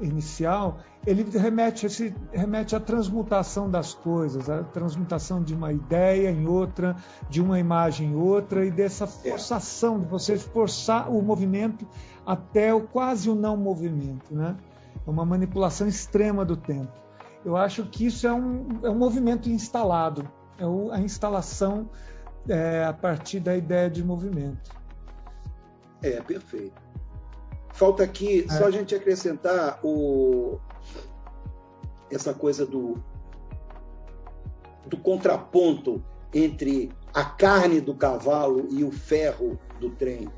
inicial, 0.00 0.78
ele 1.06 1.22
remete, 1.22 1.86
esse, 1.86 2.14
remete 2.32 2.74
à 2.76 2.80
transmutação 2.80 3.70
das 3.70 3.94
coisas, 3.94 4.48
à 4.50 4.62
transmutação 4.64 5.42
de 5.42 5.54
uma 5.54 5.72
ideia 5.72 6.30
em 6.30 6.46
outra, 6.46 6.96
de 7.28 7.40
uma 7.40 7.58
imagem 7.58 8.10
em 8.10 8.14
outra, 8.14 8.64
e 8.64 8.70
dessa 8.70 9.06
forçação 9.06 9.98
de 10.00 10.06
você 10.06 10.36
forçar 10.36 11.10
o 11.10 11.22
movimento 11.22 11.86
até 12.26 12.74
o 12.74 12.82
quase 12.82 13.30
o 13.30 13.34
não 13.34 13.56
movimento. 13.56 14.34
Né? 14.34 14.56
É 15.06 15.10
uma 15.10 15.24
manipulação 15.24 15.86
extrema 15.86 16.44
do 16.44 16.56
tempo. 16.56 16.92
Eu 17.44 17.56
acho 17.56 17.84
que 17.86 18.06
isso 18.06 18.26
é 18.26 18.32
um, 18.32 18.66
é 18.82 18.90
um 18.90 18.98
movimento 18.98 19.48
instalado, 19.48 20.28
é 20.58 20.66
o, 20.66 20.90
a 20.90 21.00
instalação 21.00 21.88
é, 22.48 22.84
a 22.84 22.92
partir 22.92 23.40
da 23.40 23.56
ideia 23.56 23.88
de 23.88 24.04
movimento. 24.04 24.76
É, 26.02 26.20
perfeito. 26.20 26.87
Falta 27.72 28.02
aqui 28.02 28.44
é. 28.48 28.52
só 28.52 28.66
a 28.66 28.70
gente 28.70 28.94
acrescentar 28.94 29.80
o, 29.84 30.58
essa 32.10 32.34
coisa 32.34 32.66
do, 32.66 32.96
do 34.86 34.96
contraponto 34.96 36.02
entre 36.32 36.90
a 37.14 37.24
carne 37.24 37.80
do 37.80 37.94
cavalo 37.94 38.66
e 38.70 38.84
o 38.84 38.90
ferro 38.90 39.58
do 39.80 39.90
trem, 39.90 40.28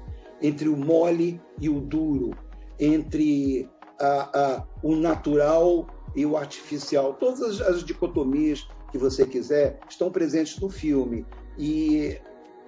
entre 0.40 0.68
o 0.68 0.76
mole 0.76 1.40
e 1.58 1.68
o 1.68 1.80
duro, 1.80 2.30
entre 2.78 3.68
a, 3.98 4.38
a, 4.38 4.66
o 4.82 4.94
natural 4.96 5.86
e 6.14 6.24
o 6.24 6.36
artificial. 6.36 7.14
Todas 7.14 7.42
as, 7.42 7.60
as 7.60 7.84
dicotomias 7.84 8.68
que 8.90 8.98
você 8.98 9.26
quiser 9.26 9.78
estão 9.88 10.10
presentes 10.10 10.58
no 10.58 10.68
filme. 10.68 11.26
E 11.58 12.18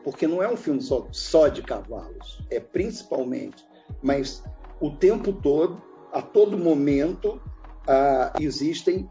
porque 0.05 0.27
não 0.27 0.43
é 0.43 0.49
um 0.49 0.57
filme 0.57 0.83
só, 0.83 1.07
só 1.13 1.49
de 1.49 1.63
cavalos, 1.63 2.43
é 2.51 2.59
principalmente, 2.59 3.65
mas 4.03 4.43
o 4.81 4.91
tempo 4.91 5.33
todo, 5.33 5.81
a 6.13 6.21
todo 6.21 6.59
momento, 6.59 7.41
ah, 7.87 8.33
existem 8.41 9.09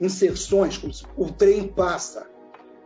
inserções, 0.00 0.76
como 0.76 0.92
se 0.92 1.04
o 1.16 1.30
trem 1.30 1.68
passa. 1.68 2.28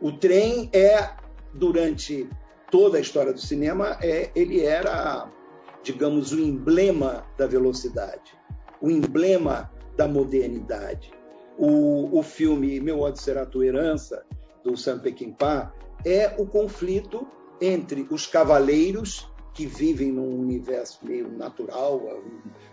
O 0.00 0.12
trem 0.12 0.68
é, 0.72 1.10
durante 1.54 2.28
toda 2.70 2.98
a 2.98 3.00
história 3.00 3.32
do 3.32 3.40
cinema, 3.40 3.96
é, 4.02 4.30
ele 4.34 4.62
era, 4.62 5.30
digamos, 5.82 6.32
o 6.32 6.38
emblema 6.38 7.24
da 7.38 7.46
velocidade, 7.46 8.36
o 8.80 8.90
emblema 8.90 9.70
da 9.96 10.06
modernidade. 10.06 11.10
O, 11.56 12.18
o 12.18 12.22
filme 12.22 12.78
Meu 12.80 13.00
ódio 13.00 13.22
será 13.22 13.46
tua 13.46 13.64
herança, 13.64 14.22
do 14.62 14.76
Sam 14.76 14.98
Peckinpah, 14.98 15.72
é 16.04 16.34
o 16.38 16.44
conflito 16.44 17.26
entre 17.60 18.06
os 18.10 18.26
cavaleiros 18.26 19.30
que 19.56 19.66
vivem 19.66 20.12
num 20.12 20.38
universo 20.38 20.98
meio 21.02 21.32
natural, 21.32 22.02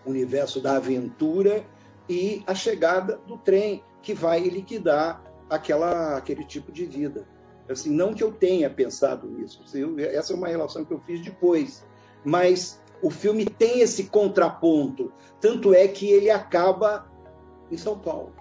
um 0.06 0.10
universo 0.10 0.60
da 0.60 0.76
aventura, 0.76 1.66
e 2.10 2.44
a 2.46 2.54
chegada 2.54 3.16
do 3.26 3.38
trem, 3.38 3.82
que 4.02 4.14
vai 4.14 4.42
liquidar 4.42 5.24
aquela, 5.50 6.18
aquele 6.18 6.44
tipo 6.44 6.74
de 6.74 6.86
vida. 6.86 7.26
Assim, 7.70 7.90
não 7.90 8.14
que 8.14 8.22
eu 8.22 8.34
tenha 8.34 8.70
pensado 8.70 9.30
nisso, 9.30 9.64
essa 9.98 10.34
é 10.34 10.36
uma 10.36 10.50
relação 10.50 10.84
que 10.84 10.94
eu 10.94 11.00
fiz 11.00 11.22
depois, 11.22 11.86
mas 12.26 12.82
o 13.02 13.10
filme 13.10 13.46
tem 13.46 13.80
esse 13.80 14.04
contraponto, 14.04 15.14
tanto 15.40 15.74
é 15.74 15.88
que 15.88 16.12
ele 16.12 16.30
acaba 16.30 17.10
em 17.72 17.78
São 17.78 17.98
Paulo. 17.98 18.36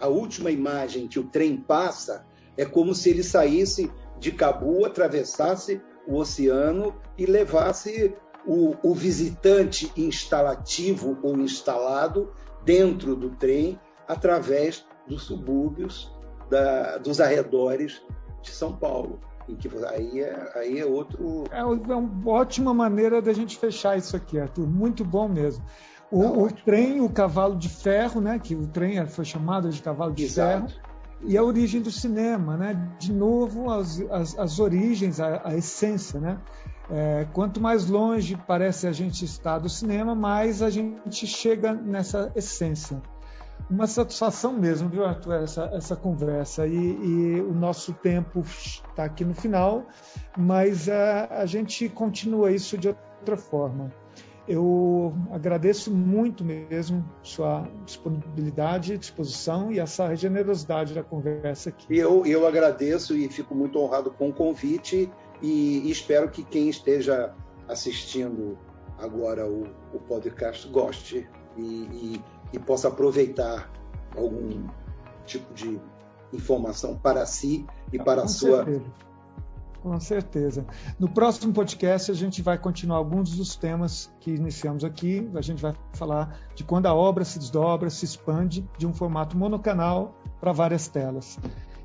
A 0.00 0.08
última 0.08 0.50
imagem 0.50 1.06
que 1.06 1.20
o 1.20 1.24
trem 1.28 1.56
passa 1.56 2.26
é 2.56 2.64
como 2.64 2.92
se 2.92 3.10
ele 3.10 3.22
saísse 3.22 3.88
de 4.18 4.32
Cabu, 4.32 4.84
atravessasse 4.84 5.80
o 6.06 6.16
oceano 6.16 6.94
e 7.16 7.26
levasse 7.26 8.14
o, 8.46 8.74
o 8.82 8.94
visitante 8.94 9.92
instalativo 9.96 11.18
ou 11.22 11.36
instalado 11.38 12.32
dentro 12.64 13.14
do 13.14 13.30
trem 13.30 13.78
através 14.06 14.84
dos 15.06 15.24
subúrbios 15.24 16.12
da, 16.50 16.98
dos 16.98 17.20
arredores 17.20 18.02
de 18.42 18.50
São 18.50 18.74
Paulo. 18.74 19.20
Em 19.48 19.56
que 19.56 19.68
aí 19.86 20.20
é, 20.20 20.52
aí 20.54 20.78
é 20.78 20.86
outro. 20.86 21.44
É, 21.50 21.60
é 21.60 21.64
uma 21.64 22.30
ótima 22.30 22.72
maneira 22.72 23.20
da 23.20 23.32
gente 23.32 23.58
fechar 23.58 23.98
isso 23.98 24.16
aqui, 24.16 24.38
Arthur. 24.38 24.66
Muito 24.66 25.04
bom 25.04 25.28
mesmo. 25.28 25.64
O, 26.10 26.22
tá 26.22 26.28
o 26.28 26.52
trem, 26.64 27.00
o 27.00 27.08
cavalo 27.08 27.56
de 27.56 27.68
ferro, 27.68 28.20
né? 28.20 28.38
Que 28.38 28.54
o 28.54 28.66
trem 28.68 29.04
foi 29.06 29.24
chamado 29.24 29.68
de 29.68 29.82
cavalo 29.82 30.12
de 30.12 30.24
Exato. 30.24 30.68
ferro 30.72 30.91
e 31.24 31.36
a 31.36 31.42
origem 31.42 31.80
do 31.80 31.90
cinema, 31.90 32.56
né? 32.56 32.90
De 32.98 33.12
novo, 33.12 33.70
as, 33.70 34.00
as, 34.10 34.38
as 34.38 34.58
origens, 34.58 35.20
a, 35.20 35.40
a, 35.44 35.56
essência, 35.56 36.18
né? 36.20 36.38
É, 36.90 37.26
quanto 37.32 37.60
mais 37.60 37.86
longe 37.86 38.36
parece 38.46 38.86
a 38.86 38.92
gente 38.92 39.24
estar 39.24 39.58
do 39.58 39.68
cinema, 39.68 40.14
mais 40.14 40.62
a 40.62 40.68
gente 40.68 41.26
chega 41.26 41.72
nessa 41.72 42.32
essência. 42.34 43.00
Uma 43.70 43.86
satisfação 43.86 44.52
mesmo, 44.52 44.88
viu, 44.88 45.04
Arthur, 45.04 45.34
essa, 45.34 45.70
essa 45.72 45.96
conversa. 45.96 46.66
E, 46.66 46.74
e 46.74 47.40
o 47.40 47.54
nosso 47.54 47.92
tempo 47.92 48.40
está 48.40 49.04
aqui 49.04 49.24
no 49.24 49.34
final, 49.34 49.86
mas 50.36 50.88
a, 50.88 51.26
a 51.42 51.46
gente 51.46 51.88
continua 51.88 52.50
isso 52.50 52.76
de 52.76 52.88
outra 52.88 53.36
forma. 53.36 53.92
Eu 54.46 55.14
agradeço 55.30 55.92
muito 55.94 56.44
mesmo 56.44 57.04
sua 57.22 57.68
disponibilidade, 57.84 58.98
disposição 58.98 59.70
e 59.70 59.78
essa 59.78 60.14
generosidade 60.16 60.94
da 60.94 61.02
conversa 61.02 61.68
aqui. 61.68 61.96
Eu, 61.96 62.26
eu 62.26 62.46
agradeço 62.46 63.16
e 63.16 63.28
fico 63.28 63.54
muito 63.54 63.78
honrado 63.78 64.10
com 64.10 64.30
o 64.30 64.32
convite 64.32 65.10
e, 65.40 65.90
espero 65.90 66.28
que 66.28 66.42
quem 66.42 66.68
esteja 66.68 67.32
assistindo 67.68 68.58
agora 68.98 69.46
o, 69.46 69.64
o 69.94 70.00
podcast 70.00 70.68
goste 70.68 71.28
e, 71.56 71.62
e, 71.62 72.24
e 72.52 72.58
possa 72.58 72.88
aproveitar 72.88 73.70
algum 74.16 74.66
tipo 75.24 75.54
de 75.54 75.80
informação 76.32 76.96
para 76.96 77.24
si 77.26 77.66
e 77.92 77.98
para 77.98 78.22
a 78.22 78.28
sua 78.28 78.64
certeza. 78.64 79.11
Com 79.82 79.98
certeza. 79.98 80.64
No 80.96 81.08
próximo 81.08 81.52
podcast, 81.52 82.08
a 82.08 82.14
gente 82.14 82.40
vai 82.40 82.56
continuar 82.56 82.98
alguns 82.98 83.34
dos 83.34 83.56
temas 83.56 84.08
que 84.20 84.30
iniciamos 84.30 84.84
aqui. 84.84 85.28
A 85.34 85.40
gente 85.40 85.60
vai 85.60 85.74
falar 85.92 86.38
de 86.54 86.62
quando 86.62 86.86
a 86.86 86.94
obra 86.94 87.24
se 87.24 87.36
desdobra, 87.36 87.90
se 87.90 88.04
expande 88.04 88.64
de 88.78 88.86
um 88.86 88.92
formato 88.92 89.36
monocanal 89.36 90.16
para 90.40 90.52
várias 90.52 90.86
telas. 90.86 91.36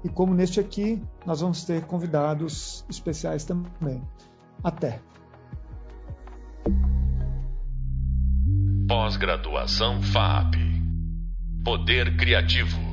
E 0.03 0.10
como 0.10 0.36
neste 0.36 0.60
aqui, 0.60 1.01
nós 1.25 1.41
vamos 1.41 1.65
ter 1.65 1.86
convidados 1.86 2.86
especiais 2.88 3.43
também. 3.43 4.03
Até! 4.63 5.01
Pós-graduação 8.88 10.03
FAP 10.03 10.53
Poder 11.63 12.15
Criativo. 12.15 12.87